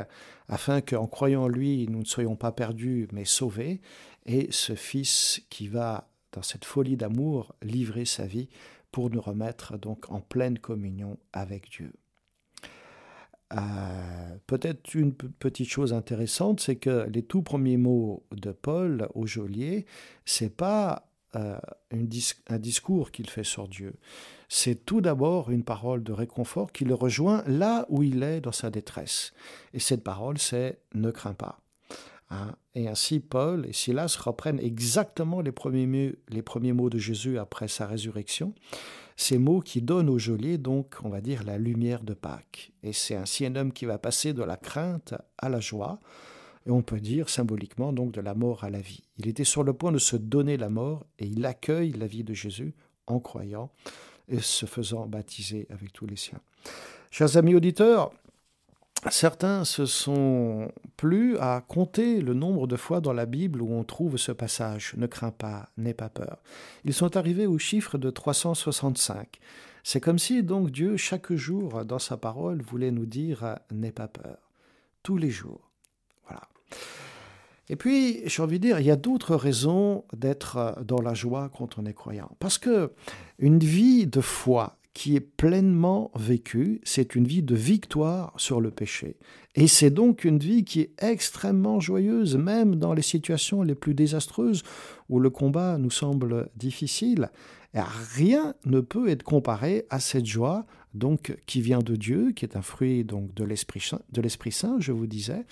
afin 0.50 0.82
qu'en 0.82 1.08
croyant 1.08 1.44
en 1.44 1.48
lui, 1.48 1.88
nous 1.90 2.00
ne 2.00 2.06
soyons 2.06 2.36
pas 2.36 2.52
perdus, 2.52 3.08
mais 3.14 3.24
sauvés, 3.24 3.82
et 4.26 4.48
ce 4.52 4.74
Fils 4.76 5.42
qui 5.50 5.68
va, 5.68 6.09
dans 6.32 6.42
cette 6.42 6.66
folie 6.66 6.98
d'amour, 6.98 7.56
livrer 7.62 8.06
sa 8.06 8.26
vie 8.26 8.50
pour 8.92 9.10
nous 9.10 9.22
remettre 9.22 9.78
donc 9.78 10.12
en 10.12 10.22
pleine 10.22 10.60
communion 10.60 11.18
avec 11.34 11.70
Dieu. 11.70 11.94
Euh, 13.54 14.38
peut-être 14.46 14.94
une 14.94 15.14
petite 15.14 15.70
chose 15.70 15.94
intéressante, 15.94 16.60
c'est 16.60 16.76
que 16.76 17.08
les 17.10 17.24
tout 17.24 17.42
premiers 17.42 17.78
mots 17.78 18.24
de 18.32 18.52
Paul 18.52 19.10
au 19.16 19.26
geôlier, 19.26 19.86
c'est 20.26 20.56
pas 20.56 21.10
euh, 21.36 21.60
un 21.92 22.58
discours 22.60 23.12
qu'il 23.12 23.30
fait 23.30 23.44
sur 23.44 23.68
Dieu. 23.68 23.96
C'est 24.50 24.86
tout 24.86 25.02
d'abord 25.02 25.50
une 25.50 25.64
parole 25.64 26.04
de 26.04 26.12
réconfort 26.12 26.72
qui 26.72 26.86
le 26.86 26.94
rejoint 26.94 27.44
là 27.48 27.86
où 27.90 28.04
il 28.04 28.24
est 28.24 28.42
dans 28.42 28.52
sa 28.52 28.70
détresse. 28.70 29.34
Et 29.74 29.80
cette 29.80 30.04
parole, 30.04 30.38
c'est 30.38 30.80
ne 30.94 31.12
crains 31.12 31.34
pas. 31.34 31.60
Hein? 32.30 32.56
Et 32.76 32.88
ainsi, 32.88 33.20
Paul 33.20 33.66
et 33.68 33.74
Silas 33.74 34.18
reprennent 34.20 34.60
exactement 34.60 35.42
les 35.42 35.52
premiers, 35.52 35.88
mots, 35.88 36.16
les 36.30 36.42
premiers 36.42 36.74
mots 36.74 36.90
de 36.90 36.98
Jésus 37.00 37.38
après 37.38 37.68
sa 37.68 37.88
résurrection 37.88 38.54
ces 39.20 39.38
mots 39.38 39.60
qui 39.60 39.82
donnent 39.82 40.10
au 40.10 40.18
geôlier, 40.18 40.58
donc, 40.58 40.96
on 41.04 41.10
va 41.10 41.20
dire, 41.20 41.44
la 41.44 41.58
lumière 41.58 42.04
de 42.04 42.14
Pâques. 42.14 42.72
Et 42.84 42.94
c'est 42.94 43.16
ainsi 43.16 43.46
un 43.46 43.56
homme 43.58 43.74
qui 43.74 43.84
va 43.84 43.98
passer 43.98 44.32
de 44.32 44.42
la 44.42 44.56
crainte 44.56 45.14
à 45.38 45.50
la 45.50 45.60
joie, 45.60 46.00
et 46.66 46.72
on 46.72 46.82
peut 46.82 47.02
dire 47.02 47.30
symboliquement 47.30 47.92
donc 47.92 48.14
de 48.14 48.22
la 48.22 48.34
mort 48.34 48.64
à 48.64 48.70
la 48.70 48.80
vie. 48.80 49.04
Il 49.18 49.28
était 49.28 49.44
sur 49.44 49.64
le 49.64 49.74
point 49.74 49.92
de 49.92 49.98
se 49.98 50.16
donner 50.16 50.56
la 50.56 50.70
mort, 50.70 51.06
et 51.20 51.26
il 51.26 51.46
accueille 51.46 51.92
la 51.92 52.08
vie 52.08 52.24
de 52.24 52.34
Jésus 52.34 52.74
en 53.08 53.20
croyant 53.20 53.72
et 54.30 54.40
se 54.40 54.66
faisant 54.66 55.06
baptiser 55.06 55.68
avec 55.70 55.92
tous 55.92 56.06
les 56.06 56.16
siens. 56.16 56.40
Chers 57.12 57.36
amis 57.36 57.56
auditeurs, 57.56 58.14
Certains 59.10 59.64
se 59.64 59.86
sont 59.86 60.72
plus 60.98 61.38
à 61.38 61.64
compter 61.66 62.22
le 62.22 62.34
nombre 62.34 62.68
de 62.68 62.76
fois 62.76 63.00
dans 63.00 63.14
la 63.14 63.26
Bible 63.26 63.62
où 63.62 63.74
on 63.74 63.86
trouve 63.86 64.18
ce 64.18 64.34
passage 64.34 64.94
Ne 64.98 65.08
crains 65.08 65.32
pas, 65.32 65.70
n'aie 65.78 65.94
pas 65.94 66.10
peur. 66.10 66.40
Ils 66.84 66.94
sont 66.94 67.16
arrivés 67.16 67.48
au 67.48 67.58
chiffre 67.58 67.98
de 67.98 68.10
365. 68.10 69.40
C'est 69.84 70.02
comme 70.02 70.20
si 70.20 70.44
donc 70.44 70.72
Dieu, 70.72 70.98
chaque 70.98 71.32
jour, 71.34 71.86
dans 71.86 72.00
sa 72.00 72.18
parole, 72.18 72.62
voulait 72.62 72.92
nous 72.92 73.06
dire 73.06 73.58
N'aie 73.72 73.94
pas 73.94 74.10
peur. 74.10 74.38
Tous 75.02 75.18
les 75.18 75.32
jours. 75.32 75.72
Voilà. 76.28 76.42
Et 77.70 77.78
puis, 77.78 78.22
j'ai 78.26 78.42
envie 78.42 78.60
de 78.60 78.68
dire, 78.68 78.80
il 78.80 78.86
y 78.86 78.92
a 78.92 78.98
d'autres 78.98 79.36
raisons 79.36 80.04
d'être 80.12 80.76
dans 80.84 81.02
la 81.02 81.14
joie 81.14 81.50
quand 81.56 81.78
on 81.78 81.86
est 81.86 81.94
croyant. 81.94 82.32
Parce 82.40 82.58
que 82.58 82.92
une 83.38 83.60
vie 83.60 84.08
de 84.08 84.20
foi, 84.20 84.79
qui 84.94 85.16
est 85.16 85.22
pleinement 85.22 86.12
vécue, 86.16 86.82
c'est 86.84 87.16
une 87.16 87.28
vie 87.28 87.44
de 87.44 87.56
victoire 87.56 88.34
sur 88.38 88.60
le 88.60 88.72
péché. 88.72 89.18
Et 89.56 89.68
c'est 89.68 89.92
donc 89.92 90.24
une 90.24 90.40
vie 90.40 90.64
qui 90.64 90.82
est 90.82 90.94
extrêmement 91.00 91.80
joyeuse, 91.80 92.38
même 92.38 92.76
dans 92.76 92.94
les 92.94 93.02
situations 93.02 93.62
les 93.62 93.76
plus 93.76 93.94
désastreuses 93.94 94.64
où 95.08 95.20
le 95.20 95.30
combat 95.30 95.78
nous 95.78 95.92
semble 95.92 96.50
difficile. 96.56 97.30
Et 97.74 97.80
rien 98.16 98.56
ne 98.66 98.80
peut 98.80 99.10
être 99.10 99.24
comparé 99.24 99.86
à 99.90 100.00
cette 100.00 100.26
joie 100.26 100.66
donc 100.96 101.38
qui 101.46 101.62
vient 101.62 101.80
de 101.80 101.96
Dieu, 101.96 102.32
qui 102.32 102.46
est 102.46 102.58
un 102.58 102.64
fruit 102.64 103.04
donc 103.04 103.34
de 103.36 103.44
l'Esprit 103.44 103.80
Saint, 103.80 104.02
de 104.12 104.22
l'Esprit 104.22 104.52
Saint, 104.52 104.80
je 104.80 104.92
vous 104.92 105.06
disais, 105.06 105.46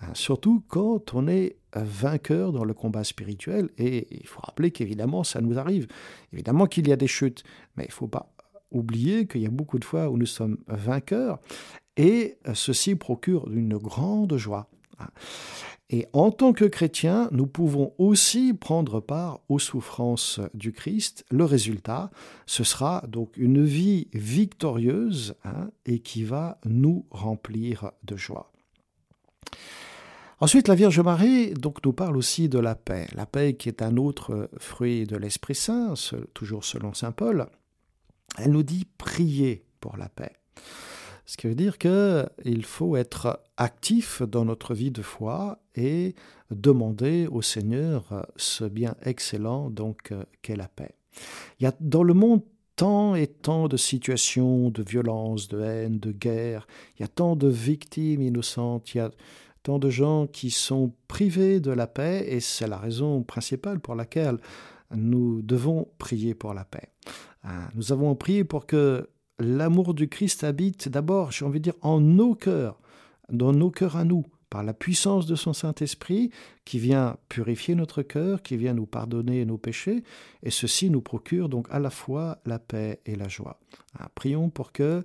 hein, 0.00 0.14
surtout 0.14 0.62
quand 0.68 1.12
on 1.14 1.26
est 1.26 1.56
vainqueur 1.74 2.52
dans 2.52 2.64
le 2.64 2.72
combat 2.72 3.02
spirituel. 3.02 3.70
Et 3.78 4.06
il 4.12 4.26
faut 4.26 4.40
rappeler 4.40 4.70
qu'évidemment, 4.70 5.24
ça 5.24 5.40
nous 5.40 5.58
arrive. 5.58 5.88
Évidemment 6.32 6.66
qu'il 6.66 6.88
y 6.88 6.92
a 6.92 6.96
des 6.96 7.08
chutes, 7.08 7.42
mais 7.76 7.84
il 7.84 7.88
ne 7.88 7.92
faut 7.92 8.06
pas 8.06 8.32
oublier 8.70 9.26
qu'il 9.26 9.42
y 9.42 9.46
a 9.46 9.50
beaucoup 9.50 9.78
de 9.78 9.84
fois 9.84 10.08
où 10.10 10.16
nous 10.16 10.26
sommes 10.26 10.58
vainqueurs 10.66 11.38
et 11.96 12.38
ceci 12.54 12.94
procure 12.94 13.50
une 13.50 13.76
grande 13.76 14.36
joie. 14.36 14.68
Et 15.88 16.06
en 16.12 16.32
tant 16.32 16.52
que 16.52 16.64
chrétiens, 16.64 17.28
nous 17.30 17.46
pouvons 17.46 17.92
aussi 17.98 18.52
prendre 18.54 18.98
part 19.00 19.40
aux 19.48 19.60
souffrances 19.60 20.40
du 20.52 20.72
Christ. 20.72 21.24
Le 21.30 21.44
résultat, 21.44 22.10
ce 22.44 22.64
sera 22.64 23.04
donc 23.06 23.36
une 23.36 23.64
vie 23.64 24.08
victorieuse 24.12 25.36
hein, 25.44 25.70
et 25.84 26.00
qui 26.00 26.24
va 26.24 26.58
nous 26.64 27.06
remplir 27.10 27.92
de 28.02 28.16
joie. 28.16 28.50
Ensuite, 30.40 30.66
la 30.66 30.74
Vierge 30.74 31.00
Marie 31.00 31.54
donc, 31.54 31.82
nous 31.84 31.92
parle 31.92 32.16
aussi 32.16 32.48
de 32.48 32.58
la 32.58 32.74
paix. 32.74 33.06
La 33.14 33.24
paix 33.24 33.54
qui 33.54 33.68
est 33.68 33.80
un 33.80 33.96
autre 33.96 34.50
fruit 34.58 35.06
de 35.06 35.16
l'Esprit 35.16 35.54
Saint, 35.54 35.94
toujours 36.34 36.64
selon 36.64 36.94
Saint 36.94 37.12
Paul. 37.12 37.46
Elle 38.36 38.52
nous 38.52 38.62
dit 38.62 38.86
prier 38.98 39.64
pour 39.80 39.96
la 39.96 40.08
paix. 40.08 40.32
Ce 41.26 41.36
qui 41.36 41.48
veut 41.48 41.56
dire 41.56 41.76
qu'il 41.78 42.64
faut 42.64 42.96
être 42.96 43.42
actif 43.56 44.22
dans 44.22 44.44
notre 44.44 44.74
vie 44.74 44.92
de 44.92 45.02
foi 45.02 45.58
et 45.74 46.14
demander 46.50 47.26
au 47.26 47.42
Seigneur 47.42 48.26
ce 48.36 48.64
bien 48.64 48.94
excellent 49.02 49.70
donc 49.70 50.14
qu'est 50.42 50.56
la 50.56 50.68
paix. 50.68 50.94
Il 51.58 51.64
y 51.64 51.66
a 51.66 51.74
dans 51.80 52.04
le 52.04 52.14
monde 52.14 52.42
tant 52.76 53.14
et 53.14 53.26
tant 53.26 53.68
de 53.68 53.76
situations 53.76 54.70
de 54.70 54.82
violence, 54.82 55.48
de 55.48 55.60
haine, 55.60 55.98
de 55.98 56.12
guerre, 56.12 56.66
il 56.96 57.02
y 57.02 57.04
a 57.04 57.08
tant 57.08 57.34
de 57.34 57.48
victimes 57.48 58.22
innocentes, 58.22 58.94
il 58.94 58.98
y 58.98 59.00
a 59.00 59.10
tant 59.62 59.78
de 59.78 59.90
gens 59.90 60.26
qui 60.26 60.50
sont 60.50 60.92
privés 61.08 61.58
de 61.58 61.72
la 61.72 61.86
paix 61.86 62.24
et 62.28 62.40
c'est 62.40 62.68
la 62.68 62.78
raison 62.78 63.22
principale 63.22 63.80
pour 63.80 63.94
laquelle 63.94 64.38
nous 64.94 65.42
devons 65.42 65.88
prier 65.98 66.34
pour 66.34 66.54
la 66.54 66.64
paix. 66.64 66.92
Hein, 67.46 67.68
nous 67.74 67.92
avons 67.92 68.14
prié 68.14 68.44
pour 68.44 68.66
que 68.66 69.08
l'amour 69.38 69.94
du 69.94 70.08
Christ 70.08 70.44
habite 70.44 70.88
d'abord, 70.88 71.30
j'ai 71.30 71.44
envie 71.44 71.60
de 71.60 71.64
dire, 71.64 71.80
en 71.80 72.00
nos 72.00 72.34
cœurs, 72.34 72.80
dans 73.30 73.52
nos 73.52 73.70
cœurs 73.70 73.96
à 73.96 74.04
nous, 74.04 74.24
par 74.50 74.62
la 74.62 74.74
puissance 74.74 75.26
de 75.26 75.34
son 75.34 75.52
Saint-Esprit 75.52 76.30
qui 76.64 76.78
vient 76.78 77.16
purifier 77.28 77.74
notre 77.74 78.02
cœur, 78.02 78.42
qui 78.42 78.56
vient 78.56 78.74
nous 78.74 78.86
pardonner 78.86 79.44
nos 79.44 79.58
péchés, 79.58 80.02
et 80.42 80.50
ceci 80.50 80.90
nous 80.90 81.00
procure 81.00 81.48
donc 81.48 81.66
à 81.70 81.78
la 81.78 81.90
fois 81.90 82.38
la 82.46 82.58
paix 82.58 83.00
et 83.06 83.16
la 83.16 83.28
joie. 83.28 83.60
Hein, 83.98 84.06
prions 84.14 84.50
pour 84.50 84.72
que 84.72 85.04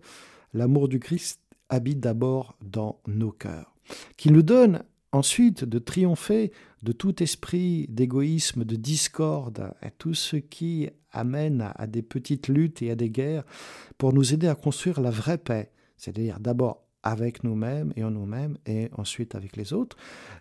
l'amour 0.54 0.88
du 0.88 1.00
Christ 1.00 1.42
habite 1.70 2.00
d'abord 2.00 2.56
dans 2.62 3.00
nos 3.08 3.32
cœurs, 3.32 3.74
qu'il 4.18 4.34
nous 4.34 4.44
donne 4.44 4.84
ensuite 5.12 5.64
de 5.66 5.80
triompher 5.80 6.52
de 6.84 6.92
tout 6.92 7.22
esprit 7.22 7.88
d'égoïsme, 7.90 8.64
de 8.64 8.76
discorde, 8.76 9.74
et 9.84 9.92
tout 9.92 10.14
ce 10.14 10.38
qui 10.38 10.90
amène 11.12 11.72
à 11.76 11.88
des 11.88 12.02
petites 12.02 12.48
luttes 12.48 12.82
et 12.82 12.92
à 12.92 12.96
des 12.96 13.10
guerres, 13.10 13.44
pour 13.98 14.14
nous 14.14 14.34
aider 14.34 14.48
à 14.48 14.56
construire 14.56 15.02
la 15.02 15.12
vraie 15.12 15.38
paix, 15.38 15.72
c'est-à-dire 15.98 16.40
d'abord 16.40 16.86
avec 17.04 17.44
nous-mêmes 17.44 17.94
et 17.96 18.04
en 18.04 18.12
nous-mêmes, 18.12 18.58
et 18.66 18.90
ensuite 18.98 19.36
avec 19.36 19.56
les 19.56 19.74
autres. 19.74 19.98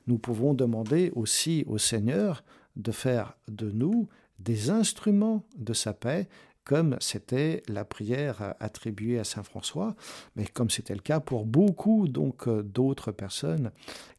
Nous 0.06 0.18
pouvons 0.18 0.54
demander 0.54 1.10
aussi 1.14 1.64
au 1.66 1.78
Seigneur 1.78 2.44
de 2.76 2.92
faire 2.92 3.36
de 3.48 3.70
nous 3.70 4.08
des 4.38 4.70
instruments 4.70 5.44
de 5.56 5.72
sa 5.72 5.92
paix 5.92 6.28
comme 6.64 6.96
c'était 7.00 7.62
la 7.68 7.84
prière 7.84 8.54
attribuée 8.60 9.18
à 9.18 9.24
Saint 9.24 9.42
François, 9.42 9.94
mais 10.36 10.46
comme 10.46 10.70
c'était 10.70 10.94
le 10.94 11.00
cas 11.00 11.20
pour 11.20 11.46
beaucoup 11.46 12.08
donc 12.08 12.46
euh, 12.48 12.62
d'autres 12.62 13.12
personnes 13.12 13.70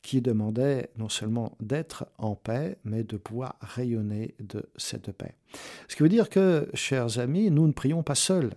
qui 0.01 0.21
demandaient 0.21 0.89
non 0.97 1.09
seulement 1.09 1.55
d'être 1.59 2.07
en 2.17 2.35
paix, 2.35 2.77
mais 2.83 3.03
de 3.03 3.17
pouvoir 3.17 3.55
rayonner 3.61 4.35
de 4.39 4.69
cette 4.75 5.11
paix. 5.11 5.35
Ce 5.87 5.95
qui 5.95 6.03
veut 6.03 6.09
dire 6.09 6.29
que, 6.29 6.69
chers 6.73 7.19
amis, 7.19 7.51
nous 7.51 7.67
ne 7.67 7.73
prions 7.73 8.03
pas 8.03 8.15
seuls. 8.15 8.53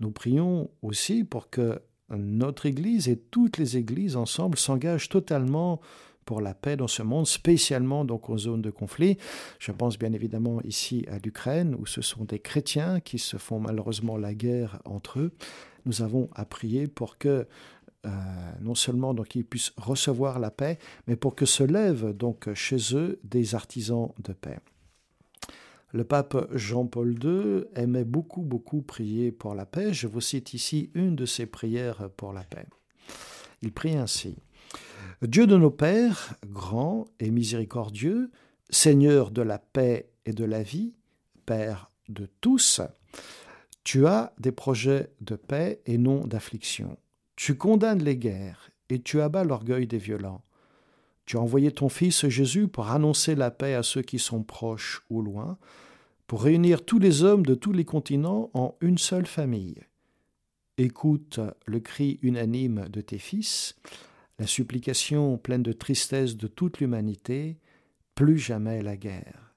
Nous 0.00 0.10
prions 0.10 0.70
aussi 0.82 1.24
pour 1.24 1.48
que 1.48 1.80
notre 2.10 2.66
Église 2.66 3.08
et 3.08 3.16
toutes 3.16 3.58
les 3.58 3.76
Églises 3.76 4.16
ensemble 4.16 4.58
s'engagent 4.58 5.08
totalement 5.08 5.80
pour 6.24 6.40
la 6.40 6.54
paix 6.54 6.76
dans 6.76 6.88
ce 6.88 7.02
monde, 7.02 7.26
spécialement 7.26 8.04
donc 8.04 8.30
aux 8.30 8.38
zones 8.38 8.62
de 8.62 8.70
conflit. 8.70 9.18
Je 9.58 9.72
pense 9.72 9.98
bien 9.98 10.12
évidemment 10.12 10.60
ici 10.62 11.04
à 11.10 11.18
l'Ukraine, 11.18 11.76
où 11.78 11.86
ce 11.86 12.02
sont 12.02 12.24
des 12.24 12.38
chrétiens 12.38 13.00
qui 13.00 13.18
se 13.18 13.36
font 13.36 13.60
malheureusement 13.60 14.16
la 14.16 14.34
guerre 14.34 14.80
entre 14.84 15.20
eux. 15.20 15.32
Nous 15.84 16.02
avons 16.02 16.28
à 16.34 16.44
prier 16.44 16.86
pour 16.86 17.18
que 17.18 17.46
euh, 18.04 18.10
non 18.60 18.74
seulement 18.74 19.14
donc 19.14 19.36
ils 19.36 19.44
puissent 19.44 19.72
recevoir 19.76 20.38
la 20.38 20.50
paix, 20.50 20.78
mais 21.06 21.16
pour 21.16 21.34
que 21.34 21.46
se 21.46 21.62
lèvent 21.62 22.12
donc 22.12 22.52
chez 22.54 22.96
eux 22.96 23.20
des 23.24 23.54
artisans 23.54 24.12
de 24.24 24.32
paix. 24.32 24.58
Le 25.92 26.04
pape 26.04 26.48
Jean-Paul 26.52 27.18
II 27.22 27.64
aimait 27.76 28.04
beaucoup, 28.04 28.40
beaucoup 28.40 28.80
prier 28.80 29.30
pour 29.30 29.54
la 29.54 29.66
paix. 29.66 29.92
Je 29.92 30.06
vous 30.06 30.22
cite 30.22 30.54
ici 30.54 30.90
une 30.94 31.14
de 31.14 31.26
ses 31.26 31.44
prières 31.44 32.08
pour 32.16 32.32
la 32.32 32.44
paix. 32.44 32.66
Il 33.60 33.72
prie 33.72 33.96
ainsi. 33.96 34.36
Dieu 35.22 35.46
de 35.46 35.56
nos 35.56 35.70
pères, 35.70 36.34
grand 36.46 37.06
et 37.20 37.30
miséricordieux, 37.30 38.32
Seigneur 38.70 39.30
de 39.30 39.42
la 39.42 39.58
paix 39.58 40.10
et 40.26 40.32
de 40.32 40.44
la 40.44 40.64
vie, 40.64 40.94
Père 41.46 41.92
de 42.08 42.28
tous, 42.40 42.80
tu 43.84 44.06
as 44.06 44.32
des 44.40 44.50
projets 44.50 45.12
de 45.20 45.36
paix 45.36 45.80
et 45.86 45.96
non 45.96 46.26
d'affliction. 46.26 46.98
Tu 47.36 47.56
condamnes 47.56 48.02
les 48.02 48.16
guerres 48.16 48.70
et 48.88 49.00
tu 49.00 49.20
abats 49.20 49.44
l'orgueil 49.44 49.86
des 49.86 49.98
violents. 49.98 50.42
Tu 51.24 51.36
as 51.36 51.40
envoyé 51.40 51.70
ton 51.70 51.88
Fils 51.88 52.26
Jésus 52.26 52.66
pour 52.66 52.90
annoncer 52.90 53.36
la 53.36 53.52
paix 53.52 53.74
à 53.74 53.84
ceux 53.84 54.02
qui 54.02 54.18
sont 54.18 54.42
proches 54.42 55.04
ou 55.08 55.22
loin, 55.22 55.56
pour 56.26 56.42
réunir 56.42 56.84
tous 56.84 56.98
les 56.98 57.22
hommes 57.22 57.46
de 57.46 57.54
tous 57.54 57.72
les 57.72 57.84
continents 57.84 58.50
en 58.54 58.74
une 58.80 58.98
seule 58.98 59.26
famille. 59.26 59.76
Écoute 60.78 61.38
le 61.66 61.78
cri 61.78 62.18
unanime 62.22 62.88
de 62.88 63.00
tes 63.00 63.18
fils, 63.18 63.76
la 64.38 64.46
supplication 64.46 65.38
pleine 65.38 65.62
de 65.62 65.72
tristesse 65.72 66.36
de 66.36 66.46
toute 66.46 66.80
l'humanité, 66.80 67.58
plus 68.14 68.38
jamais 68.38 68.82
la 68.82 68.96
guerre, 68.96 69.54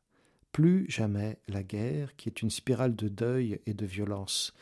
plus 0.51 0.85
jamais 0.89 1.37
la 1.47 1.63
guerre 1.63 2.15
qui 2.15 2.29
est 2.29 2.41
une 2.41 2.49
spirale 2.49 2.95
de 2.95 3.07
deuil 3.07 3.59
et 3.65 3.73
de 3.73 3.85
violence. 3.85 4.53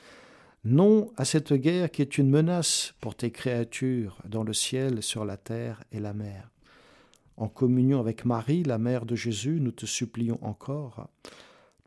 Non 0.64 1.12
à 1.18 1.26
cette 1.26 1.54
guerre 1.54 1.92
qui 1.92 2.02
est 2.02 2.18
une 2.18 2.30
menace 2.30 2.94
pour 3.02 3.16
tes 3.16 3.32
créatures 3.32 4.18
dans 4.26 4.44
le 4.44 4.54
ciel, 4.54 5.04
sur 5.04 5.26
la 5.26 5.38
terre 5.38 5.84
et 5.92 6.00
la 6.00 6.14
mer. 6.14 6.50
En 7.36 7.50
communion 7.50 8.00
avec 8.00 8.26
Marie, 8.26 8.64
la 8.64 8.78
mère 8.78 9.06
de 9.06 9.16
Jésus, 9.16 9.60
nous 9.60 9.72
te 9.72 9.86
supplions 9.86 10.40
encore. 10.42 11.10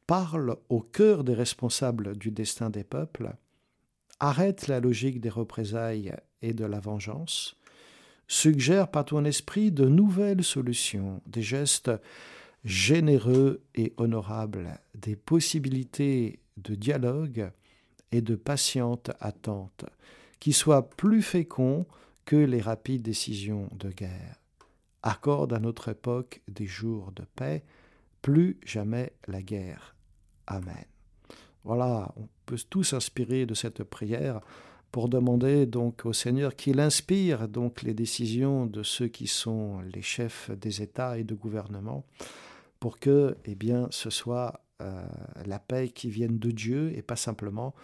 Parle 0.07 0.57
au 0.69 0.81
cœur 0.81 1.25
des 1.25 1.35
responsables 1.35 2.17
du 2.19 2.31
destin 2.31 2.69
des 2.69 2.85
peuples. 2.85 3.33
Arrête 4.21 4.69
la 4.69 4.81
logique 4.81 5.21
des 5.21 5.31
représailles 5.31 6.15
et 6.43 6.53
de 6.53 6.65
la 6.65 6.81
vengeance. 6.81 7.57
Suggère 8.29 8.89
par 8.89 9.05
ton 9.05 9.25
esprit 9.25 9.71
de 9.71 9.87
nouvelles 9.87 10.43
solutions, 10.43 11.23
des 11.27 11.43
gestes 11.43 11.91
généreux 12.65 13.62
et 13.75 13.95
honorables, 13.97 14.81
des 14.95 15.15
possibilités 15.15 16.41
de 16.57 16.75
dialogue 16.75 17.51
et 18.11 18.21
de 18.21 18.35
patiente 18.35 19.12
attente, 19.21 19.85
qui 20.41 20.53
soient 20.53 20.91
plus 20.91 21.23
féconds 21.23 21.87
que 22.25 22.37
les 22.37 22.61
rapides 22.61 23.03
décisions 23.03 23.69
de 23.73 23.91
guerre. 23.91 24.41
Accorde 25.03 25.53
à 25.53 25.61
notre 25.61 25.89
époque 25.89 26.43
des 26.49 26.67
jours 26.67 27.12
de 27.12 27.23
paix, 27.37 27.65
plus 28.23 28.59
jamais 28.65 29.12
la 29.29 29.41
guerre. 29.43 29.95
Amen. 30.49 30.85
Voilà, 31.62 32.12
on 32.17 32.29
peut 32.45 32.59
tous 32.69 32.85
s'inspirer 32.85 33.47
de 33.47 33.55
cette 33.55 33.85
prière 33.85 34.41
pour 34.92 35.09
demander 35.09 35.66
donc 35.66 36.07
au 36.07 36.12
Seigneur 36.12 36.57
qu'il 36.57 36.81
inspire 36.81 37.49
donc 37.49 37.83
les 37.83 37.94
décisions 37.94 38.66
de 38.66 38.83
ceux 38.83 39.09
qui 39.09 39.27
sont 39.27 39.81
les 39.81 40.03
chefs 40.03 40.51
des 40.51 40.83
États 40.83 41.18
et 41.18 41.25
de 41.25 41.35
gouvernement 41.35 42.05
pour 42.81 42.99
que 42.99 43.37
eh 43.44 43.55
bien 43.55 43.88
ce 43.90 44.11
soit 44.11 44.61
euh, 44.83 45.07
la 45.44 45.59
paix 45.59 45.88
qui 45.88 46.11
vienne 46.11 46.38
de 46.38 46.51
Dieu 46.51 46.92
et 46.96 47.03
pas 47.03 47.16
simplement 47.16 47.75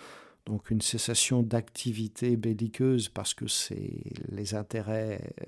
donc 0.46 0.70
une 0.70 0.80
cessation 0.80 1.42
d'activité 1.42 2.36
belliqueuse 2.36 3.08
parce 3.08 3.32
que 3.34 3.46
c'est 3.46 4.02
les 4.28 4.54
intérêts 4.54 5.20
euh, 5.40 5.44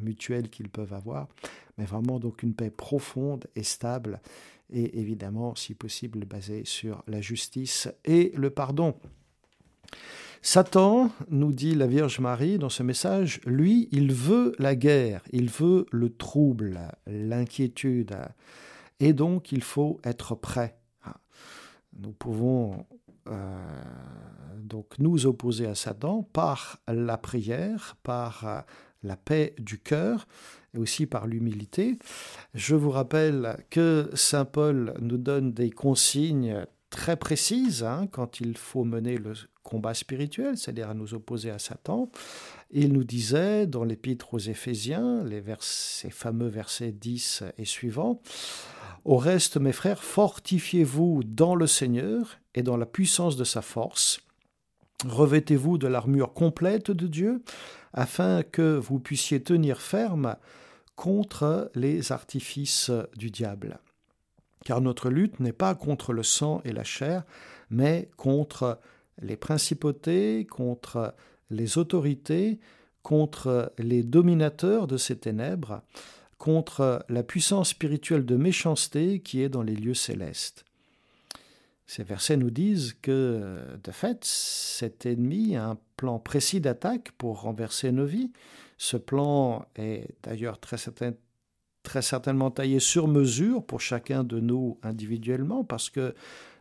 mutuels 0.00 0.48
qu'ils 0.48 0.68
peuvent 0.68 0.94
avoir, 0.94 1.28
mais 1.76 1.84
vraiment 1.84 2.20
donc 2.20 2.42
une 2.42 2.54
paix 2.54 2.70
profonde 2.70 3.46
et 3.56 3.64
stable 3.64 4.20
et 4.70 5.00
évidemment 5.00 5.54
si 5.54 5.74
possible 5.74 6.24
basée 6.24 6.64
sur 6.64 7.02
la 7.08 7.20
justice 7.20 7.88
et 8.04 8.32
le 8.36 8.50
pardon. 8.50 8.94
Satan, 10.42 11.10
nous 11.28 11.52
dit 11.52 11.74
la 11.74 11.86
Vierge 11.86 12.20
Marie 12.20 12.58
dans 12.58 12.68
ce 12.68 12.82
message, 12.82 13.40
lui, 13.44 13.88
il 13.92 14.12
veut 14.12 14.54
la 14.58 14.76
guerre, 14.76 15.22
il 15.32 15.50
veut 15.50 15.86
le 15.90 16.10
trouble, 16.10 16.78
l'inquiétude, 17.06 18.16
et 19.00 19.12
donc 19.12 19.52
il 19.52 19.62
faut 19.62 20.00
être 20.04 20.34
prêt. 20.34 20.78
Nous 21.98 22.12
pouvons 22.12 22.86
euh, 23.28 23.56
donc 24.56 24.98
nous 24.98 25.26
opposer 25.26 25.66
à 25.66 25.74
Satan 25.74 26.22
par 26.32 26.78
la 26.86 27.18
prière, 27.18 27.96
par 28.02 28.46
euh, 28.46 28.60
la 29.02 29.16
paix 29.16 29.54
du 29.58 29.78
cœur 29.78 30.26
et 30.74 30.78
aussi 30.78 31.06
par 31.06 31.26
l'humilité. 31.26 31.98
Je 32.54 32.74
vous 32.74 32.90
rappelle 32.90 33.64
que 33.70 34.10
Saint 34.14 34.44
Paul 34.44 34.94
nous 35.00 35.18
donne 35.18 35.52
des 35.52 35.70
consignes 35.70 36.64
très 36.90 37.16
précises 37.16 37.82
hein, 37.82 38.06
quand 38.10 38.40
il 38.40 38.56
faut 38.56 38.84
mener 38.84 39.16
le 39.16 39.34
combat 39.68 39.92
spirituel, 39.92 40.56
c'est-à-dire 40.56 40.88
à 40.88 40.94
nous 40.94 41.12
opposer 41.12 41.50
à 41.50 41.58
Satan. 41.58 42.10
Il 42.70 42.94
nous 42.94 43.04
disait 43.04 43.66
dans 43.66 43.84
l'épître 43.84 44.32
aux 44.32 44.38
Éphésiens, 44.38 45.22
les 45.24 45.40
versets, 45.40 46.08
fameux 46.08 46.48
versets 46.48 46.90
10 46.90 47.44
et 47.58 47.66
suivants, 47.66 48.22
Au 49.04 49.18
reste, 49.18 49.58
mes 49.58 49.72
frères, 49.72 50.02
fortifiez-vous 50.02 51.22
dans 51.22 51.54
le 51.54 51.66
Seigneur 51.66 52.38
et 52.54 52.62
dans 52.62 52.78
la 52.78 52.86
puissance 52.86 53.36
de 53.36 53.44
sa 53.44 53.60
force. 53.60 54.20
Revêtez-vous 55.06 55.76
de 55.76 55.86
l'armure 55.86 56.32
complète 56.32 56.90
de 56.90 57.06
Dieu, 57.06 57.42
afin 57.92 58.42
que 58.42 58.78
vous 58.78 58.98
puissiez 58.98 59.42
tenir 59.42 59.82
ferme 59.82 60.36
contre 60.96 61.70
les 61.74 62.10
artifices 62.10 62.90
du 63.16 63.30
diable. 63.30 63.80
Car 64.64 64.80
notre 64.80 65.10
lutte 65.10 65.40
n'est 65.40 65.52
pas 65.52 65.74
contre 65.74 66.12
le 66.12 66.22
sang 66.22 66.62
et 66.64 66.72
la 66.72 66.84
chair, 66.84 67.24
mais 67.70 68.08
contre 68.16 68.80
les 69.20 69.36
principautés, 69.36 70.46
contre 70.46 71.14
les 71.50 71.78
autorités, 71.78 72.58
contre 73.02 73.72
les 73.78 74.02
dominateurs 74.02 74.86
de 74.86 74.96
ces 74.96 75.16
ténèbres, 75.16 75.82
contre 76.36 77.04
la 77.08 77.22
puissance 77.22 77.70
spirituelle 77.70 78.24
de 78.24 78.36
méchanceté 78.36 79.20
qui 79.20 79.42
est 79.42 79.48
dans 79.48 79.62
les 79.62 79.74
lieux 79.74 79.94
célestes. 79.94 80.64
Ces 81.86 82.02
versets 82.02 82.36
nous 82.36 82.50
disent 82.50 82.94
que, 83.00 83.58
de 83.82 83.90
fait, 83.90 84.22
cet 84.22 85.06
ennemi 85.06 85.56
a 85.56 85.70
un 85.70 85.78
plan 85.96 86.18
précis 86.18 86.60
d'attaque 86.60 87.12
pour 87.12 87.40
renverser 87.40 87.92
nos 87.92 88.04
vies. 88.04 88.30
Ce 88.76 88.98
plan 88.98 89.64
est 89.74 90.06
d'ailleurs 90.22 90.60
très, 90.60 90.76
très 91.82 92.02
certainement 92.02 92.50
taillé 92.50 92.78
sur 92.78 93.08
mesure 93.08 93.64
pour 93.64 93.80
chacun 93.80 94.22
de 94.22 94.38
nous 94.38 94.78
individuellement, 94.82 95.64
parce 95.64 95.88
que 95.88 96.14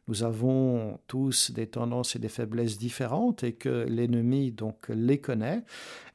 nous 0.08 0.24
avons 0.24 1.00
tous 1.08 1.52
des 1.52 1.67
tendances 1.67 2.15
et 2.15 2.20
des 2.20 2.30
faiblesses 2.30 2.78
différentes 2.78 3.43
et 3.43 3.54
que 3.54 3.86
l'ennemi 3.88 4.52
donc 4.52 4.88
les 4.89 5.20
connaît. 5.20 5.63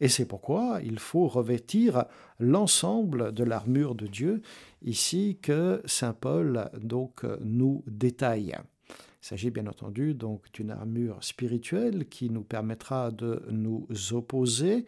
Et 0.00 0.09
c'est 0.09 0.26
pourquoi 0.26 0.81
il 0.85 0.98
faut 0.98 1.28
revêtir 1.28 2.05
l'ensemble 2.38 3.33
de 3.33 3.44
l'armure 3.44 3.94
de 3.94 4.07
Dieu 4.07 4.42
ici 4.83 5.38
que 5.42 5.83
Saint 5.85 6.14
Paul 6.14 6.70
donc 6.81 7.24
nous 7.40 7.85
détaille. 7.87 8.57
Il 8.88 9.26
s'agit 9.26 9.50
bien 9.50 9.66
entendu 9.66 10.14
donc 10.14 10.50
d'une 10.52 10.70
armure 10.70 11.22
spirituelle 11.22 12.09
qui 12.09 12.28
nous 12.31 12.42
permettra 12.42 13.11
de 13.11 13.42
nous 13.50 13.87
opposer 14.11 14.85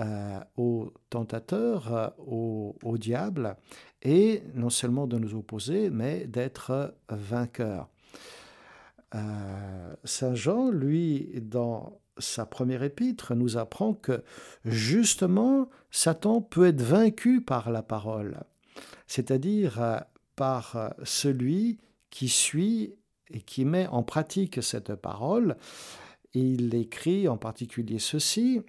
euh, 0.00 0.38
aux 0.56 0.92
tentateurs, 1.10 1.92
euh, 1.92 2.08
au, 2.84 2.98
diable, 2.98 3.56
et 4.00 4.44
non 4.54 4.70
seulement 4.70 5.08
de 5.08 5.18
nous 5.18 5.34
opposer, 5.34 5.90
mais 5.90 6.24
d'être 6.28 6.94
vainqueurs. 7.08 7.88
Euh, 9.14 9.94
Saint 10.04 10.34
Jean, 10.34 10.70
lui, 10.70 11.30
dans 11.40 12.00
sa 12.18 12.46
première 12.46 12.82
épître, 12.82 13.34
nous 13.34 13.56
apprend 13.56 13.94
que 13.94 14.22
justement, 14.64 15.70
Satan 15.90 16.40
peut 16.40 16.66
être 16.66 16.82
vaincu 16.82 17.40
par 17.40 17.70
la 17.70 17.82
parole, 17.82 18.40
c'est-à-dire 19.06 20.04
par 20.36 20.94
celui 21.04 21.78
qui 22.10 22.28
suit 22.28 22.94
et 23.30 23.40
qui 23.40 23.64
met 23.64 23.86
en 23.86 24.02
pratique 24.02 24.62
cette 24.62 24.94
parole. 24.94 25.56
Il 26.34 26.74
écrit 26.74 27.28
en 27.28 27.36
particulier 27.36 27.98
ceci 27.98 28.62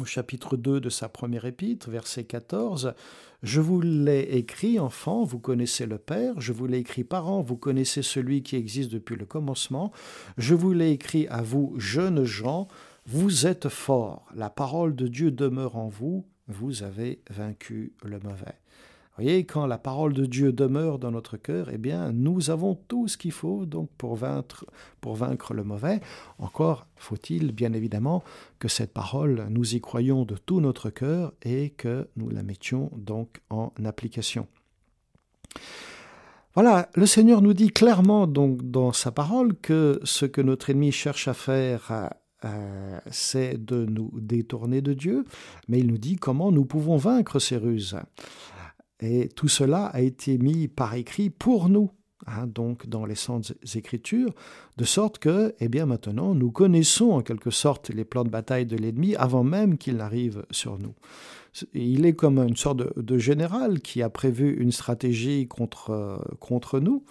au 0.00 0.04
chapitre 0.04 0.56
2 0.56 0.80
de 0.80 0.88
sa 0.88 1.08
première 1.08 1.44
épître, 1.44 1.90
verset 1.90 2.24
14, 2.24 2.94
Je 3.42 3.60
vous 3.60 3.80
l'ai 3.80 4.22
écrit, 4.36 4.78
enfant, 4.78 5.24
vous 5.24 5.38
connaissez 5.38 5.84
le 5.84 5.98
Père, 5.98 6.40
je 6.40 6.52
vous 6.52 6.66
l'ai 6.66 6.78
écrit, 6.78 7.04
parents, 7.04 7.42
vous 7.42 7.56
connaissez 7.56 8.02
celui 8.02 8.42
qui 8.42 8.56
existe 8.56 8.90
depuis 8.90 9.16
le 9.16 9.26
commencement, 9.26 9.92
je 10.38 10.54
vous 10.54 10.72
l'ai 10.72 10.92
écrit 10.92 11.26
à 11.28 11.42
vous, 11.42 11.74
jeunes 11.76 12.24
gens, 12.24 12.68
vous 13.04 13.46
êtes 13.46 13.68
forts, 13.68 14.26
la 14.34 14.48
parole 14.48 14.94
de 14.94 15.08
Dieu 15.08 15.30
demeure 15.30 15.76
en 15.76 15.88
vous, 15.88 16.26
vous 16.48 16.82
avez 16.82 17.20
vaincu 17.30 17.92
le 18.02 18.18
mauvais 18.20 18.61
voyez, 19.16 19.44
quand 19.44 19.66
la 19.66 19.78
parole 19.78 20.14
de 20.14 20.24
Dieu 20.24 20.52
demeure 20.52 20.98
dans 20.98 21.10
notre 21.10 21.36
cœur, 21.36 21.68
eh 21.70 21.78
bien, 21.78 22.12
nous 22.12 22.50
avons 22.50 22.74
tout 22.74 23.08
ce 23.08 23.16
qu'il 23.16 23.32
faut 23.32 23.66
donc 23.66 23.90
pour 23.98 24.16
vaincre, 24.16 25.54
le 25.54 25.64
mauvais. 25.64 26.00
Encore 26.38 26.86
faut-il, 26.96 27.52
bien 27.52 27.72
évidemment, 27.72 28.22
que 28.58 28.68
cette 28.68 28.92
parole, 28.92 29.46
nous 29.50 29.74
y 29.74 29.80
croyons 29.80 30.24
de 30.24 30.36
tout 30.36 30.60
notre 30.60 30.90
cœur 30.90 31.34
et 31.42 31.70
que 31.70 32.08
nous 32.16 32.30
la 32.30 32.42
mettions 32.42 32.90
donc 32.96 33.40
en 33.50 33.72
application. 33.84 34.46
Voilà, 36.54 36.90
le 36.94 37.06
Seigneur 37.06 37.40
nous 37.40 37.54
dit 37.54 37.70
clairement 37.70 38.26
donc 38.26 38.70
dans 38.70 38.92
sa 38.92 39.10
parole 39.10 39.54
que 39.54 40.00
ce 40.04 40.26
que 40.26 40.40
notre 40.42 40.68
ennemi 40.68 40.92
cherche 40.92 41.28
à 41.28 41.34
faire, 41.34 42.10
euh, 42.44 42.98
c'est 43.10 43.62
de 43.64 43.86
nous 43.86 44.10
détourner 44.20 44.82
de 44.82 44.92
Dieu, 44.92 45.24
mais 45.68 45.78
il 45.78 45.86
nous 45.86 45.98
dit 45.98 46.16
comment 46.16 46.52
nous 46.52 46.64
pouvons 46.64 46.96
vaincre 46.96 47.38
ces 47.38 47.56
ruses. 47.56 47.96
Et 49.02 49.28
tout 49.28 49.48
cela 49.48 49.86
a 49.86 50.00
été 50.00 50.38
mis 50.38 50.68
par 50.68 50.94
écrit 50.94 51.28
pour 51.28 51.68
nous. 51.68 51.90
hein, 52.28 52.46
donc 52.46 52.86
dans 52.86 53.04
les 53.04 53.16
Saintes 53.16 53.52
Écritures, 53.74 54.32
de 54.76 54.84
sorte 54.84 55.18
que, 55.18 55.54
eh 55.58 55.68
bien 55.68 55.86
maintenant, 55.86 56.34
nous 56.36 56.52
connaissons 56.52 57.10
en 57.10 57.20
quelque 57.20 57.50
sorte 57.50 57.90
les 57.90 58.04
plans 58.04 58.22
de 58.22 58.30
bataille 58.30 58.64
de 58.64 58.76
l'ennemi 58.76 59.16
avant 59.16 59.42
même 59.42 59.76
qu'il 59.76 59.96
n'arrive 59.96 60.44
sur 60.52 60.78
nous. 60.78 60.94
Il 61.74 62.06
est 62.06 62.14
comme 62.14 62.38
une 62.38 62.56
sorte 62.56 62.96
de, 62.96 63.18
général 63.18 63.80
qui 63.80 64.02
a 64.02 64.08
prévu 64.08 64.54
une 64.54 64.72
stratégie 64.72 65.48
contre, 65.48 66.24
contre 66.38 66.78
nous, 66.78 67.04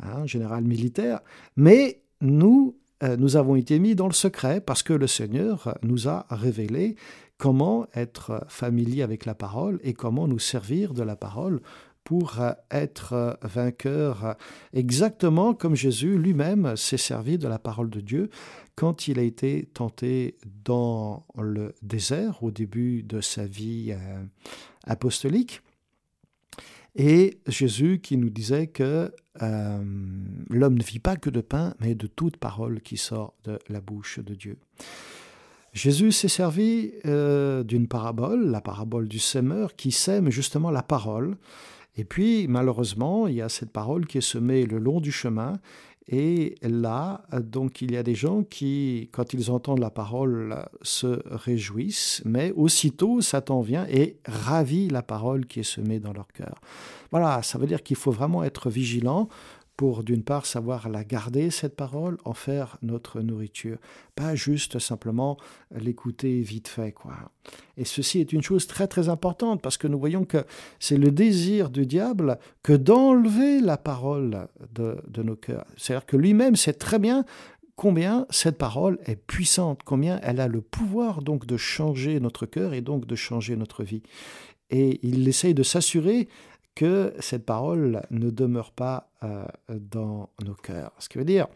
un 0.00 0.22
hein, 0.22 0.26
général 0.26 0.64
militaire, 0.64 1.20
mais 1.56 2.00
nous, 2.22 2.76
euh, 3.02 3.16
nous 3.16 3.36
avons 3.36 3.54
été 3.54 3.78
mis 3.78 3.94
dans 3.94 4.06
le 4.06 4.12
secret 4.14 4.60
parce 4.60 4.82
que 4.82 4.94
le 4.94 5.06
Seigneur 5.06 5.76
nous 5.82 6.08
a 6.08 6.26
révélé 6.30 6.96
comment 7.38 7.86
être 7.94 8.44
familier 8.48 9.02
avec 9.02 9.24
la 9.24 9.34
parole 9.34 9.80
et 9.82 9.94
comment 9.94 10.28
nous 10.28 10.38
servir 10.38 10.94
de 10.94 11.02
la 11.02 11.16
parole 11.16 11.60
pour 12.04 12.38
être 12.70 13.38
vainqueur 13.42 14.36
exactement 14.74 15.54
comme 15.54 15.74
Jésus 15.74 16.18
lui-même 16.18 16.76
s'est 16.76 16.98
servi 16.98 17.38
de 17.38 17.48
la 17.48 17.58
parole 17.58 17.88
de 17.88 18.00
Dieu 18.00 18.28
quand 18.76 19.08
il 19.08 19.18
a 19.18 19.22
été 19.22 19.68
tenté 19.72 20.36
dans 20.64 21.26
le 21.36 21.74
désert 21.82 22.42
au 22.42 22.50
début 22.50 23.02
de 23.02 23.20
sa 23.20 23.46
vie 23.46 23.92
euh, 23.92 24.24
apostolique. 24.86 25.62
Et 26.96 27.38
Jésus 27.46 28.00
qui 28.00 28.16
nous 28.16 28.30
disait 28.30 28.68
que 28.68 29.12
euh, 29.42 29.84
l'homme 30.48 30.78
ne 30.78 30.82
vit 30.82 31.00
pas 31.00 31.16
que 31.16 31.30
de 31.30 31.40
pain, 31.40 31.74
mais 31.80 31.94
de 31.94 32.06
toute 32.06 32.36
parole 32.36 32.80
qui 32.80 32.96
sort 32.96 33.34
de 33.44 33.58
la 33.68 33.80
bouche 33.80 34.20
de 34.20 34.34
Dieu. 34.34 34.58
Jésus 35.74 36.12
s'est 36.12 36.28
servi 36.28 36.92
euh, 37.04 37.64
d'une 37.64 37.88
parabole, 37.88 38.48
la 38.48 38.60
parabole 38.60 39.08
du 39.08 39.18
semeur, 39.18 39.74
qui 39.74 39.90
sème 39.90 40.30
justement 40.30 40.70
la 40.70 40.84
parole. 40.84 41.36
Et 41.96 42.04
puis, 42.04 42.46
malheureusement, 42.48 43.26
il 43.26 43.34
y 43.34 43.42
a 43.42 43.48
cette 43.48 43.70
parole 43.70 44.06
qui 44.06 44.18
est 44.18 44.22
semée 44.22 44.66
le 44.66 44.78
long 44.78 45.00
du 45.00 45.10
chemin. 45.10 45.54
Et 46.06 46.54
là, 46.62 47.24
donc, 47.32 47.82
il 47.82 47.92
y 47.92 47.96
a 47.96 48.04
des 48.04 48.14
gens 48.14 48.44
qui, 48.44 49.08
quand 49.10 49.32
ils 49.32 49.50
entendent 49.50 49.80
la 49.80 49.90
parole, 49.90 50.64
se 50.82 51.20
réjouissent, 51.26 52.22
mais 52.24 52.52
aussitôt, 52.52 53.20
Satan 53.20 53.60
vient 53.60 53.86
et 53.88 54.18
ravit 54.26 54.88
la 54.88 55.02
parole 55.02 55.46
qui 55.46 55.60
est 55.60 55.64
semée 55.64 55.98
dans 55.98 56.12
leur 56.12 56.28
cœur. 56.28 56.60
Voilà, 57.10 57.42
ça 57.42 57.58
veut 57.58 57.66
dire 57.66 57.82
qu'il 57.82 57.96
faut 57.96 58.12
vraiment 58.12 58.44
être 58.44 58.70
vigilant 58.70 59.28
pour 59.76 60.04
d'une 60.04 60.22
part 60.22 60.46
savoir 60.46 60.88
la 60.88 61.04
garder, 61.04 61.50
cette 61.50 61.76
parole, 61.76 62.18
en 62.24 62.34
faire 62.34 62.78
notre 62.82 63.20
nourriture, 63.20 63.78
pas 64.14 64.34
juste 64.34 64.78
simplement 64.78 65.36
l'écouter 65.72 66.40
vite 66.40 66.68
fait. 66.68 66.92
quoi. 66.92 67.32
Et 67.76 67.84
ceci 67.84 68.20
est 68.20 68.32
une 68.32 68.42
chose 68.42 68.66
très 68.66 68.86
très 68.86 69.08
importante 69.08 69.60
parce 69.62 69.76
que 69.76 69.88
nous 69.88 69.98
voyons 69.98 70.24
que 70.24 70.44
c'est 70.78 70.96
le 70.96 71.10
désir 71.10 71.70
du 71.70 71.86
diable 71.86 72.38
que 72.62 72.72
d'enlever 72.72 73.60
la 73.60 73.76
parole 73.76 74.48
de, 74.72 74.96
de 75.08 75.22
nos 75.22 75.36
cœurs. 75.36 75.66
C'est-à-dire 75.76 76.06
que 76.06 76.16
lui-même 76.16 76.56
sait 76.56 76.74
très 76.74 76.98
bien 76.98 77.24
combien 77.76 78.26
cette 78.30 78.58
parole 78.58 78.98
est 79.06 79.16
puissante, 79.16 79.80
combien 79.84 80.20
elle 80.22 80.40
a 80.40 80.48
le 80.48 80.60
pouvoir 80.60 81.22
donc 81.22 81.46
de 81.46 81.56
changer 81.56 82.20
notre 82.20 82.46
cœur 82.46 82.74
et 82.74 82.80
donc 82.80 83.06
de 83.06 83.16
changer 83.16 83.56
notre 83.56 83.82
vie. 83.82 84.02
Et 84.70 85.00
il 85.02 85.26
essaye 85.28 85.54
de 85.54 85.62
s'assurer 85.62 86.28
que 86.74 87.14
cette 87.20 87.44
parole 87.44 88.02
ne 88.10 88.30
demeure 88.30 88.72
pas 88.72 89.10
euh, 89.22 89.44
dans 89.68 90.30
nos 90.44 90.54
cœurs. 90.54 90.92
Ce 90.98 91.08
qui 91.08 91.18
veut 91.18 91.24
dire, 91.24 91.46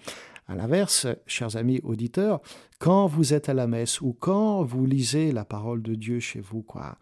à 0.47 0.55
l'inverse, 0.55 1.07
chers 1.27 1.57
amis 1.57 1.81
auditeurs, 1.83 2.41
quand 2.79 3.07
vous 3.07 3.35
êtes 3.35 3.49
à 3.49 3.55
la 3.55 3.67
messe 3.67 4.01
ou 4.01 4.17
quand 4.19 4.63
vous 4.63 4.87
lisez 4.87 5.33
la 5.33 5.45
parole 5.45 5.83
de 5.83 5.95
Dieu 5.95 6.21
chez 6.21 6.41
vous, 6.41 6.63
quoi, 6.63 6.99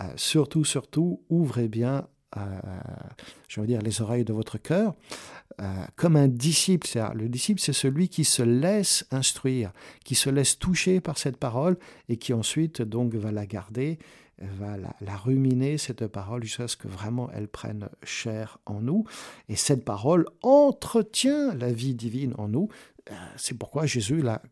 euh, 0.00 0.04
surtout, 0.16 0.64
surtout, 0.64 1.22
ouvrez 1.28 1.68
bien, 1.68 2.06
euh, 2.36 2.40
je 3.48 3.60
veux 3.60 3.66
dire, 3.66 3.80
les 3.80 4.02
oreilles 4.02 4.24
de 4.24 4.32
votre 4.32 4.58
cœur, 4.58 4.94
comme 5.96 6.14
un 6.14 6.28
disciple. 6.28 6.86
Le 7.14 7.28
disciple, 7.28 7.60
c'est 7.60 7.72
celui 7.72 8.08
qui 8.08 8.24
se 8.24 8.44
laisse 8.44 9.04
instruire, 9.10 9.72
qui 10.04 10.14
se 10.14 10.30
laisse 10.30 10.56
toucher 10.56 11.00
par 11.00 11.18
cette 11.18 11.36
parole 11.36 11.78
et 12.08 12.16
qui 12.16 12.32
ensuite 12.32 12.80
donc 12.80 13.16
va 13.16 13.32
la 13.32 13.44
garder 13.44 13.98
va 14.40 14.76
la, 14.76 15.16
ruminer, 15.16 15.78
cette 15.78 16.06
parole, 16.06 16.42
jusqu'à 16.44 16.68
ce 16.68 16.76
que 16.76 16.88
vraiment 16.88 17.30
elle 17.32 17.48
prenne 17.48 17.88
chair 18.02 18.58
en 18.66 18.80
nous. 18.80 19.04
Et 19.48 19.56
cette 19.56 19.84
parole 19.84 20.26
entretient 20.42 21.54
la 21.54 21.72
vie 21.72 21.94
divine 21.94 22.34
en 22.38 22.48
nous. 22.48 22.68
Euh, 23.10 23.14
c'est 23.36 23.58
pourquoi 23.58 23.86
Jésus 23.86 24.22
la 24.22 24.42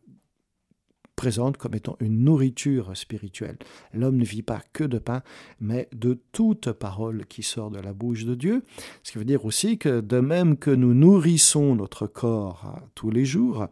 présente 1.17 1.57
comme 1.57 1.73
étant 1.73 1.97
une 1.99 2.23
nourriture 2.23 2.95
spirituelle. 2.95 3.57
L'homme 3.91 4.17
ne 4.17 4.23
vit 4.23 4.43
pas 4.43 4.61
que 4.71 4.83
de 4.83 4.99
pain, 4.99 5.23
mais 5.59 5.89
de 5.91 6.21
toute 6.31 6.71
parole 6.71 7.25
qui 7.25 7.41
sort 7.41 7.71
de 7.71 7.79
la 7.79 7.91
bouche 7.91 8.23
de 8.23 8.35
Dieu. 8.35 8.63
Ce 9.03 9.11
qui 9.11 9.17
veut 9.17 9.25
dire 9.25 9.43
aussi 9.43 9.79
que 9.79 9.99
de 9.99 10.19
même 10.19 10.57
que 10.57 10.69
nous 10.69 10.93
nourrissons 10.93 11.75
notre 11.75 12.05
corps 12.05 12.79
tous 12.93 13.09
les 13.09 13.25
jours, 13.25 13.67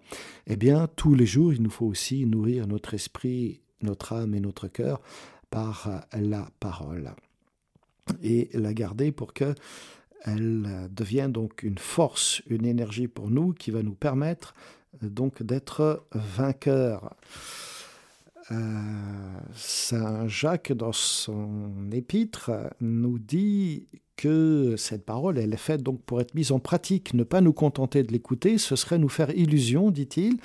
eh 0.48 0.56
bien 0.56 0.88
tous 0.96 1.14
les 1.14 1.28
jours 1.28 1.54
il 1.54 1.62
nous 1.62 1.70
faut 1.70 1.86
aussi 1.86 2.26
nourrir 2.26 2.68
notre 2.68 2.96
esprit, 2.96 3.62
notre 3.82 4.14
âme 4.14 4.34
et 4.34 4.40
notre 4.40 4.68
cœur 4.68 5.00
par 5.56 5.90
la 6.12 6.50
parole 6.60 7.12
et 8.22 8.50
la 8.52 8.74
garder 8.74 9.14
pour 9.14 9.32
que 9.32 9.56
elle 10.26 10.90
devienne 10.92 11.32
donc 11.32 11.64
une 11.64 11.78
force, 11.78 12.42
une 12.48 12.66
énergie 12.66 13.08
pour 13.08 13.32
nous 13.32 13.54
qui 13.54 13.72
va 13.72 13.82
nous 13.82 13.96
permettre 13.96 14.54
donc 15.02 15.42
d'être 15.44 16.08
vainqueurs. 16.12 17.16
Euh, 18.52 18.56
Saint 19.56 20.28
Jacques, 20.28 20.72
dans 20.72 20.92
son 20.92 21.72
épître, 21.92 22.52
nous 22.80 23.18
dit 23.18 23.88
que 24.18 24.76
cette 24.78 25.06
parole, 25.06 25.38
est 25.38 25.58
faite 25.58 25.84
donc 25.84 26.02
pour 26.04 26.22
être 26.22 26.36
mise 26.36 26.52
en 26.52 26.60
pratique. 26.60 27.14
Ne 27.14 27.24
pas 27.24 27.42
nous 27.42 27.54
contenter 27.54 28.04
de 28.04 28.12
l'écouter, 28.12 28.58
ce 28.58 28.76
serait 28.76 28.98
nous 28.98 29.10
faire 29.10 29.30
illusion, 29.32 29.92
dit-il, 29.92 30.38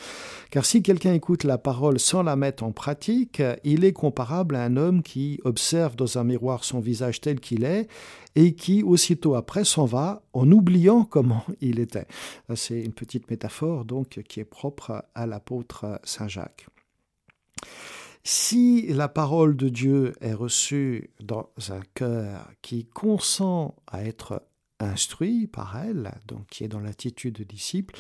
car 0.51 0.65
si 0.65 0.83
quelqu'un 0.83 1.13
écoute 1.13 1.45
la 1.45 1.59
parole 1.59 2.01
sans 2.01 2.23
la 2.23 2.37
mettre 2.37 2.65
en 2.65 2.73
pratique, 2.73 3.43
il 3.63 3.85
est 3.85 3.93
comparable 3.93 4.57
à 4.57 4.65
un 4.65 4.77
homme 4.77 5.03
qui 5.03 5.41
observe 5.45 5.95
dans 5.95 6.19
un 6.19 6.25
miroir 6.25 6.65
son 6.65 6.81
visage 6.81 7.21
tel 7.21 7.39
qu'il 7.39 7.65
est 7.65 7.89
et 8.35 8.55
qui 8.55 8.83
aussitôt 8.83 9.35
après 9.35 9.65
s'en 9.65 9.85
va 9.85 10.23
en 10.33 10.51
oubliant 10.51 11.05
comment 11.05 11.45
il 11.61 11.79
était. 11.79 12.07
C'est 12.55 12.81
une 12.81 12.93
petite 12.93 13.31
métaphore 13.31 13.85
donc 13.85 14.21
qui 14.29 14.41
est 14.41 14.45
propre 14.45 15.05
à 15.15 15.27
l'apôtre 15.27 16.01
Saint 16.03 16.29
Jacques. 16.29 16.67
Si 18.23 18.87
la 18.93 19.09
parole 19.09 19.57
de 19.57 19.69
Dieu 19.69 20.13
est 20.21 20.35
reçue 20.35 21.11
dans 21.21 21.49
un 21.71 21.81
cœur 21.95 22.51
qui 22.63 22.85
consent 22.85 23.75
à 23.87 24.05
être 24.05 24.43
instruit 24.83 25.47
par 25.47 25.77
elle, 25.77 26.13
donc 26.27 26.47
qui 26.49 26.65
est 26.65 26.69
dans 26.69 26.81
l'attitude 26.81 27.37
de 27.37 27.45
disciple, 27.45 27.95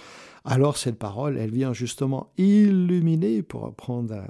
alors 0.44 0.76
cette 0.76 0.98
parole, 0.98 1.36
elle 1.36 1.50
vient 1.50 1.72
justement 1.72 2.32
illuminer, 2.38 3.42
pour 3.42 3.62
reprendre 3.62 4.14
euh, 4.14 4.24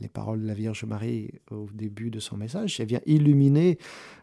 les 0.00 0.08
paroles 0.08 0.42
de 0.42 0.46
la 0.46 0.54
Vierge 0.54 0.84
Marie 0.84 1.30
au 1.50 1.66
début 1.74 2.10
de 2.10 2.20
son 2.20 2.36
message, 2.36 2.80
elle 2.80 2.86
vient 2.86 3.02
illuminer 3.06 3.78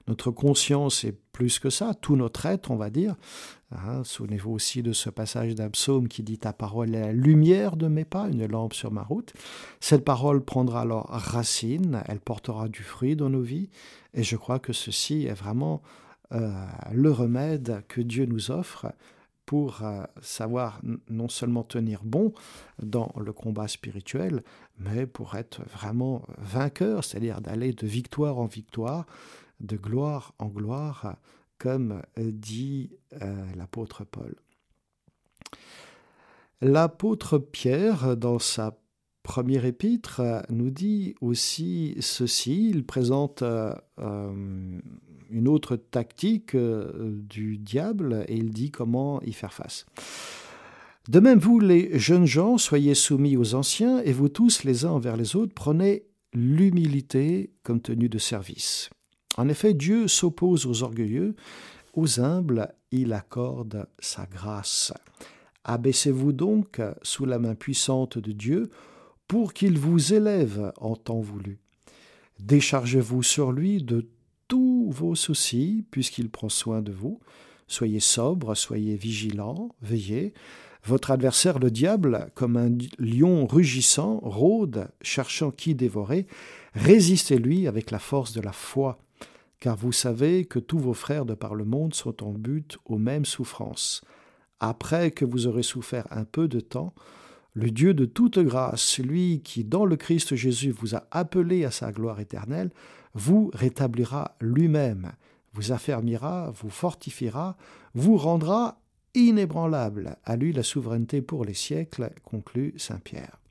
notre 0.07 0.31
conscience 0.31 1.03
et 1.03 1.15
plus 1.33 1.59
que 1.59 1.69
ça, 1.69 1.93
tout 1.93 2.15
notre 2.15 2.45
être, 2.47 2.71
on 2.71 2.77
va 2.77 2.89
dire. 2.89 3.15
Hein, 3.71 4.03
souvenez-vous 4.03 4.51
aussi 4.51 4.81
de 4.81 4.93
ce 4.93 5.09
passage 5.09 5.53
d'un 5.53 5.69
psaume 5.69 6.07
qui 6.07 6.23
dit 6.23 6.39
Ta 6.39 6.53
parole 6.53 6.95
est 6.95 7.01
la 7.01 7.11
lumière 7.11 7.75
de 7.75 7.87
mes 7.87 8.05
pas, 8.05 8.27
une 8.29 8.47
lampe 8.47 8.73
sur 8.73 8.91
ma 8.91 9.03
route. 9.03 9.33
Cette 9.79 10.05
parole 10.05 10.43
prendra 10.43 10.81
alors 10.81 11.05
racine, 11.09 12.01
elle 12.07 12.21
portera 12.21 12.69
du 12.69 12.81
fruit 12.81 13.15
dans 13.15 13.29
nos 13.29 13.41
vies, 13.41 13.69
et 14.13 14.23
je 14.23 14.35
crois 14.35 14.59
que 14.59 14.73
ceci 14.73 15.25
est 15.25 15.33
vraiment 15.33 15.81
le 16.31 17.11
remède 17.11 17.83
que 17.87 18.01
Dieu 18.01 18.25
nous 18.25 18.51
offre 18.51 18.87
pour 19.47 19.81
euh, 19.81 20.03
savoir 20.21 20.81
non 21.09 21.29
seulement 21.29 21.63
tenir 21.63 22.01
bon 22.03 22.33
dans 22.83 23.11
le 23.17 23.31
combat 23.31 23.69
spirituel, 23.69 24.43
mais 24.77 25.07
pour 25.07 25.35
être 25.35 25.63
vraiment 25.63 26.27
vainqueur, 26.37 27.03
c'est-à-dire 27.03 27.39
d'aller 27.39 27.71
de 27.71 27.87
victoire 27.87 28.39
en 28.39 28.45
victoire, 28.45 29.05
de 29.61 29.77
gloire 29.77 30.33
en 30.37 30.47
gloire, 30.47 31.15
comme 31.57 32.01
dit 32.17 32.91
euh, 33.21 33.45
l'apôtre 33.55 34.03
Paul. 34.03 34.35
L'apôtre 36.59 37.37
Pierre, 37.37 38.17
dans 38.17 38.39
sa 38.39 38.77
première 39.23 39.63
épître, 39.63 40.21
nous 40.49 40.71
dit 40.71 41.15
aussi 41.21 41.95
ceci, 42.01 42.69
il 42.69 42.85
présente 42.85 43.43
une 45.29 45.47
autre 45.47 45.75
tactique 45.75 46.55
euh, 46.55 47.19
du 47.29 47.57
diable 47.57 48.25
et 48.27 48.35
il 48.35 48.51
dit 48.51 48.71
comment 48.71 49.21
y 49.21 49.33
faire 49.33 49.53
face. 49.53 49.85
De 51.07 51.21
même, 51.21 51.39
vous, 51.39 51.59
les 51.59 51.97
jeunes 51.97 52.25
gens, 52.25 52.57
soyez 52.57 52.93
soumis 52.93 53.37
aux 53.37 53.55
anciens, 53.55 54.01
et 54.01 54.11
vous 54.11 54.27
tous, 54.27 54.65
les 54.65 54.83
uns 54.83 54.91
envers 54.91 55.15
les 55.15 55.37
autres, 55.37 55.53
prenez 55.53 56.03
l'humilité 56.33 57.53
comme 57.63 57.79
tenue 57.79 58.09
de 58.09 58.17
service. 58.17 58.89
En 59.37 59.47
effet, 59.47 59.73
Dieu 59.73 60.09
s'oppose 60.09 60.65
aux 60.65 60.83
orgueilleux, 60.83 61.35
aux 61.93 62.19
humbles, 62.19 62.73
il 62.91 63.13
accorde 63.13 63.87
sa 63.99 64.25
grâce. 64.25 64.93
Abaissez-vous 65.63 66.33
donc 66.33 66.81
sous 67.01 67.25
la 67.25 67.39
main 67.39 67.55
puissante 67.55 68.17
de 68.17 68.31
Dieu 68.33 68.69
pour 69.27 69.53
qu'il 69.53 69.79
vous 69.79 70.13
élève 70.13 70.71
en 70.77 70.95
temps 70.95 71.19
voulu. 71.19 71.59
Déchargez-vous 72.39 73.23
sur 73.23 73.51
lui 73.51 73.81
de 73.81 74.09
vos 74.89 75.15
soucis, 75.15 75.85
puisqu'il 75.91 76.29
prend 76.29 76.49
soin 76.49 76.81
de 76.81 76.91
vous. 76.91 77.19
Soyez 77.67 77.99
sobre, 77.99 78.55
soyez 78.55 78.95
vigilants, 78.95 79.69
veillez. 79.81 80.33
Votre 80.85 81.11
adversaire, 81.11 81.59
le 81.59 81.69
diable, 81.69 82.31
comme 82.33 82.55
un 82.55 82.69
lion 82.97 83.45
rugissant, 83.45 84.19
rôde, 84.23 84.87
cherchant 85.01 85.51
qui 85.51 85.75
dévorer. 85.75 86.27
Résistez-lui 86.75 87.67
avec 87.67 87.91
la 87.91 87.99
force 87.99 88.31
de 88.31 88.39
la 88.39 88.53
foi, 88.53 88.97
car 89.59 89.75
vous 89.75 89.91
savez 89.91 90.45
que 90.45 90.59
tous 90.59 90.79
vos 90.79 90.93
frères 90.93 91.25
de 91.25 91.33
par 91.33 91.55
le 91.55 91.65
monde 91.65 91.93
sont 91.93 92.23
en 92.23 92.31
but 92.31 92.77
aux 92.85 92.97
mêmes 92.97 93.25
souffrances. 93.25 94.01
Après 94.59 95.11
que 95.11 95.25
vous 95.25 95.45
aurez 95.47 95.63
souffert 95.63 96.07
un 96.09 96.23
peu 96.23 96.47
de 96.47 96.61
temps, 96.61 96.93
le 97.53 97.71
Dieu 97.71 97.93
de 97.93 98.05
toute 98.05 98.39
grâce, 98.39 98.81
celui 98.81 99.41
qui 99.41 99.63
dans 99.63 99.85
le 99.85 99.95
Christ 99.95 100.35
Jésus 100.35 100.71
vous 100.71 100.95
a 100.95 101.05
appelé 101.11 101.65
à 101.65 101.71
sa 101.71 101.91
gloire 101.91 102.19
éternelle, 102.19 102.69
vous 103.17 103.49
rétablira 103.53 104.35
lui-même, 104.39 105.11
vous 105.53 105.71
affermira, 105.71 106.51
vous 106.51 106.69
fortifiera, 106.69 107.57
vous 107.95 108.15
rendra 108.15 108.79
inébranlable. 109.15 110.17
À 110.23 110.35
lui 110.35 110.53
la 110.53 110.61
souveraineté 110.61 111.21
pour 111.23 111.43
les 111.43 111.55
siècles, 111.55 112.11
conclut 112.23 112.75
Saint 112.77 112.99
Pierre. 112.99 113.41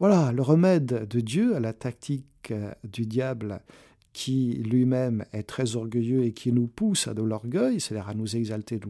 Voilà 0.00 0.32
le 0.32 0.40
remède 0.40 1.06
de 1.06 1.20
Dieu 1.20 1.54
à 1.54 1.60
la 1.60 1.74
tactique 1.74 2.50
euh, 2.50 2.72
du 2.82 3.06
diable 3.06 3.60
qui 4.14 4.54
lui-même 4.54 5.24
est 5.32 5.42
très 5.42 5.76
orgueilleux 5.76 6.24
et 6.24 6.32
qui 6.32 6.52
nous 6.52 6.68
pousse 6.68 7.08
à 7.08 7.14
de 7.14 7.22
l'orgueil, 7.22 7.80
c'est-à-dire 7.80 8.08
à 8.08 8.14
nous 8.14 8.36
exalter 8.36 8.80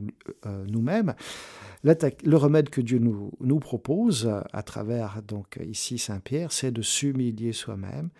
euh, 0.46 0.64
nous-mêmes. 0.68 1.14
Le 1.82 2.36
remède 2.36 2.68
que 2.68 2.80
Dieu 2.80 2.98
nous, 2.98 3.32
nous 3.40 3.58
propose 3.58 4.30
à 4.52 4.62
travers 4.62 5.22
donc 5.26 5.58
ici 5.66 5.98
Saint 5.98 6.20
Pierre, 6.20 6.52
c'est 6.52 6.72
de 6.72 6.82
s'humilier 6.82 7.52
soi-même 7.52 8.10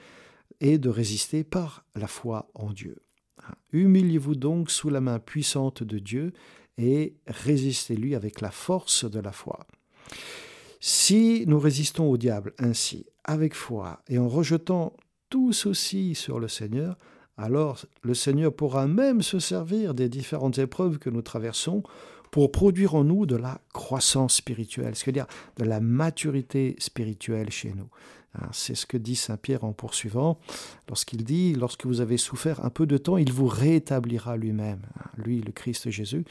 et 0.61 0.79
de 0.79 0.89
résister 0.89 1.45
par 1.45 1.85
la 1.95 2.07
foi 2.07 2.51
en 2.55 2.73
Dieu. 2.73 3.03
Humiliez-vous 3.73 4.35
donc 4.35 4.71
sous 4.71 4.91
la 4.91 5.01
main 5.01 5.19
puissante 5.19 5.83
de 5.83 5.99
Dieu 5.99 6.33
et 6.79 7.17
résistez-lui 7.27 8.15
avec 8.15 8.41
la 8.41 8.51
force 8.51 9.09
de 9.09 9.21
la 9.21 9.33
foi. 9.33 9.67
Si 10.81 11.45
nous 11.47 11.59
résistons 11.59 12.11
au 12.11 12.17
diable 12.17 12.53
ainsi, 12.59 13.07
avec 13.25 13.55
foi, 13.55 14.03
et 14.09 14.19
en 14.19 14.29
rejetant 14.29 14.95
tout 15.31 15.53
ceci 15.53 16.15
sur 16.15 16.39
le 16.39 16.49
Seigneur, 16.49 16.99
alors 17.37 17.85
le 18.03 18.15
Seigneur 18.15 18.55
pourra 18.55 18.87
même 18.87 19.23
se 19.23 19.39
servir 19.39 19.95
des 19.95 20.09
différentes 20.09 20.59
épreuves 20.59 20.99
que 20.99 21.11
nous 21.11 21.23
traversons 21.23 21.83
pour 22.31 22.53
produire 22.53 22.95
en 22.95 23.05
nous 23.05 23.27
de 23.27 23.37
la 23.37 23.61
croissance 23.73 24.37
spirituelle, 24.37 24.95
c'est-à-dire 24.95 25.27
de 25.57 25.65
la 25.65 25.81
maturité 25.81 26.77
spirituelle 26.79 27.51
chez 27.51 27.73
nous. 27.73 27.89
Hein, 28.37 28.49
c'est 28.53 28.75
ce 28.75 28.87
que 28.87 28.97
dit 28.97 29.17
Saint 29.17 29.37
Pierre 29.37 29.65
en 29.65 29.73
poursuivant, 29.73 30.39
lorsqu'il 30.89 31.25
dit, 31.25 31.55
lorsque 31.55 31.87
vous 31.87 32.01
avez 32.01 32.17
souffert 32.17 32.65
un 32.65 32.71
peu 32.71 32.87
de 32.87 32.99
temps, 32.99 33.17
il 33.17 33.33
vous 33.33 33.47
rétablira 33.47 34.37
lui-même, 34.37 34.83
hein, 34.99 35.11
lui 35.17 35.41
le 35.41 35.53
Christ 35.53 35.91
Jésus, 35.91 36.25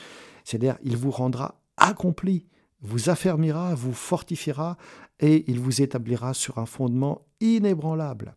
c'est-à-dire 0.44 0.78
il 0.84 0.98
vous 0.98 1.12
rendra 1.12 1.62
accompli, 1.78 2.46
vous 2.82 3.10
affermira, 3.10 3.74
vous 3.76 3.94
fortifiera 3.94 4.78
et 5.20 5.50
il 5.50 5.60
vous 5.60 5.82
établira 5.82 6.34
sur 6.34 6.58
un 6.58 6.66
fondement 6.66 7.22
inébranlable. 7.40 8.36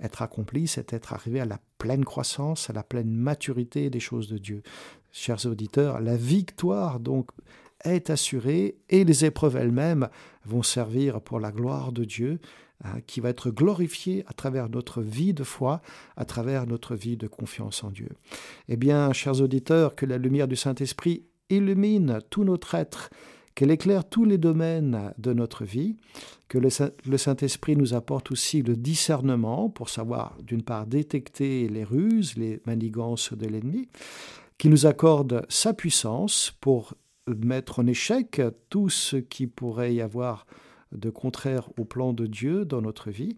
Être 0.00 0.22
accompli, 0.22 0.66
c'est 0.66 0.92
être 0.92 1.12
arrivé 1.12 1.40
à 1.40 1.44
la 1.44 1.58
pleine 1.78 2.04
croissance, 2.04 2.70
à 2.70 2.72
la 2.72 2.82
pleine 2.82 3.10
maturité 3.10 3.90
des 3.90 4.00
choses 4.00 4.28
de 4.28 4.38
Dieu. 4.38 4.62
Chers 5.12 5.46
auditeurs, 5.46 6.00
la 6.00 6.16
victoire 6.16 6.98
donc 6.98 7.30
est 7.84 8.10
assurée 8.10 8.76
et 8.88 9.04
les 9.04 9.24
épreuves 9.24 9.56
elles-mêmes 9.56 10.08
vont 10.44 10.62
servir 10.62 11.20
pour 11.20 11.40
la 11.40 11.52
gloire 11.52 11.92
de 11.92 12.04
Dieu 12.04 12.40
Hein, 12.84 13.00
qui 13.06 13.20
va 13.20 13.28
être 13.28 13.50
glorifié 13.50 14.24
à 14.26 14.32
travers 14.32 14.68
notre 14.68 15.02
vie 15.02 15.34
de 15.34 15.44
foi, 15.44 15.82
à 16.16 16.24
travers 16.24 16.66
notre 16.66 16.96
vie 16.96 17.16
de 17.16 17.28
confiance 17.28 17.84
en 17.84 17.90
Dieu. 17.90 18.08
Eh 18.68 18.76
bien, 18.76 19.12
chers 19.12 19.40
auditeurs, 19.40 19.94
que 19.94 20.04
la 20.04 20.18
lumière 20.18 20.48
du 20.48 20.56
Saint-Esprit 20.56 21.24
illumine 21.48 22.18
tout 22.28 22.42
notre 22.42 22.74
être, 22.74 23.10
qu'elle 23.54 23.70
éclaire 23.70 24.08
tous 24.08 24.24
les 24.24 24.38
domaines 24.38 25.14
de 25.16 25.32
notre 25.32 25.64
vie, 25.64 25.96
que 26.48 26.58
le 26.58 27.18
Saint-Esprit 27.18 27.76
nous 27.76 27.94
apporte 27.94 28.32
aussi 28.32 28.62
le 28.62 28.74
discernement 28.74 29.70
pour 29.70 29.88
savoir, 29.88 30.36
d'une 30.42 30.62
part, 30.62 30.88
détecter 30.88 31.68
les 31.68 31.84
ruses, 31.84 32.36
les 32.36 32.60
manigances 32.66 33.32
de 33.32 33.46
l'ennemi, 33.46 33.86
qu'il 34.58 34.70
nous 34.72 34.86
accorde 34.86 35.46
sa 35.48 35.72
puissance 35.72 36.52
pour 36.60 36.94
mettre 37.28 37.78
en 37.78 37.86
échec 37.86 38.42
tout 38.70 38.88
ce 38.88 39.18
qui 39.18 39.46
pourrait 39.46 39.94
y 39.94 40.00
avoir 40.00 40.46
de 40.92 41.10
contraire 41.10 41.68
au 41.78 41.84
plan 41.84 42.12
de 42.12 42.26
Dieu 42.26 42.64
dans 42.64 42.82
notre 42.82 43.10
vie, 43.10 43.36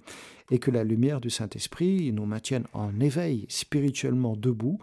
et 0.51 0.59
que 0.59 0.71
la 0.71 0.85
lumière 0.85 1.21
du 1.21 1.31
Saint-Esprit 1.31 2.13
nous 2.13 2.27
maintienne 2.27 2.65
en 2.73 3.01
éveil, 3.01 3.47
spirituellement 3.49 4.37
debout, 4.37 4.79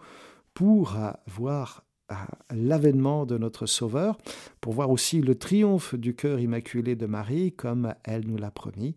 pour 0.54 0.96
voir 1.26 1.84
l'avènement 2.50 3.26
de 3.26 3.38
notre 3.38 3.66
Sauveur, 3.66 4.18
pour 4.60 4.72
voir 4.72 4.90
aussi 4.90 5.20
le 5.20 5.34
triomphe 5.34 5.94
du 5.94 6.14
cœur 6.14 6.40
immaculé 6.40 6.96
de 6.96 7.06
Marie, 7.06 7.52
comme 7.52 7.94
elle 8.04 8.26
nous 8.26 8.36
l'a 8.36 8.50
promis. 8.50 8.94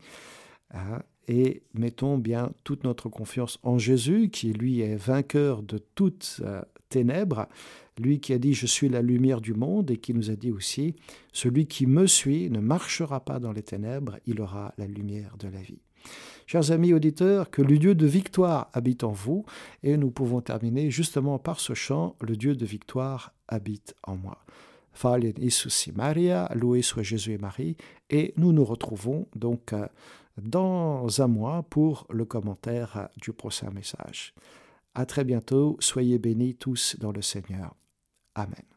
Hein, 0.73 1.01
et 1.27 1.63
mettons 1.73 2.17
bien 2.17 2.51
toute 2.63 2.83
notre 2.83 3.09
confiance 3.09 3.59
en 3.63 3.77
Jésus, 3.77 4.29
qui 4.29 4.53
lui 4.53 4.81
est 4.81 4.95
vainqueur 4.95 5.63
de 5.63 5.77
toutes 5.77 6.41
euh, 6.43 6.61
ténèbres, 6.95 7.47
lui 7.99 8.21
qui 8.21 8.31
a 8.31 8.37
dit 8.37 8.53
Je 8.53 8.65
suis 8.65 8.87
la 8.87 9.01
lumière 9.01 9.41
du 9.41 9.53
monde 9.53 9.91
et 9.91 9.97
qui 9.97 10.13
nous 10.13 10.29
a 10.31 10.35
dit 10.35 10.51
aussi 10.51 10.95
Celui 11.33 11.67
qui 11.67 11.87
me 11.87 12.07
suit 12.07 12.49
ne 12.49 12.61
marchera 12.61 13.19
pas 13.19 13.39
dans 13.39 13.51
les 13.51 13.63
ténèbres, 13.63 14.17
il 14.25 14.39
aura 14.39 14.73
la 14.77 14.87
lumière 14.87 15.35
de 15.37 15.49
la 15.49 15.59
vie. 15.59 15.81
Chers 16.47 16.71
amis 16.71 16.93
auditeurs, 16.93 17.49
que 17.49 17.61
le 17.61 17.77
Dieu 17.77 17.95
de 17.95 18.05
victoire 18.05 18.69
habite 18.71 19.03
en 19.03 19.11
vous, 19.11 19.45
et 19.83 19.97
nous 19.97 20.11
pouvons 20.11 20.41
terminer 20.41 20.89
justement 20.89 21.37
par 21.37 21.59
ce 21.59 21.73
chant 21.73 22.15
Le 22.21 22.37
Dieu 22.37 22.55
de 22.55 22.65
victoire 22.65 23.33
habite 23.47 23.93
en 24.03 24.15
moi. 24.15 24.37
Fallen 24.93 25.33
Isus 25.39 25.91
Maria, 25.93 26.49
loué 26.55 26.81
soit 26.81 27.03
Jésus 27.03 27.33
et 27.33 27.37
Marie, 27.37 27.75
et 28.09 28.33
nous 28.37 28.53
nous 28.53 28.63
retrouvons 28.63 29.27
donc 29.35 29.73
euh, 29.73 29.87
dans 30.41 31.21
un 31.21 31.27
mois 31.27 31.63
pour 31.69 32.07
le 32.09 32.23
commentaire 32.23 33.09
du 33.21 33.33
prochain 33.33 33.71
message. 33.71 34.33
À 34.95 35.05
très 35.05 35.25
bientôt, 35.25 35.75
soyez 35.79 36.17
bénis 36.19 36.55
tous 36.55 36.95
dans 36.99 37.11
le 37.11 37.21
Seigneur. 37.21 37.75
Amen. 38.33 38.74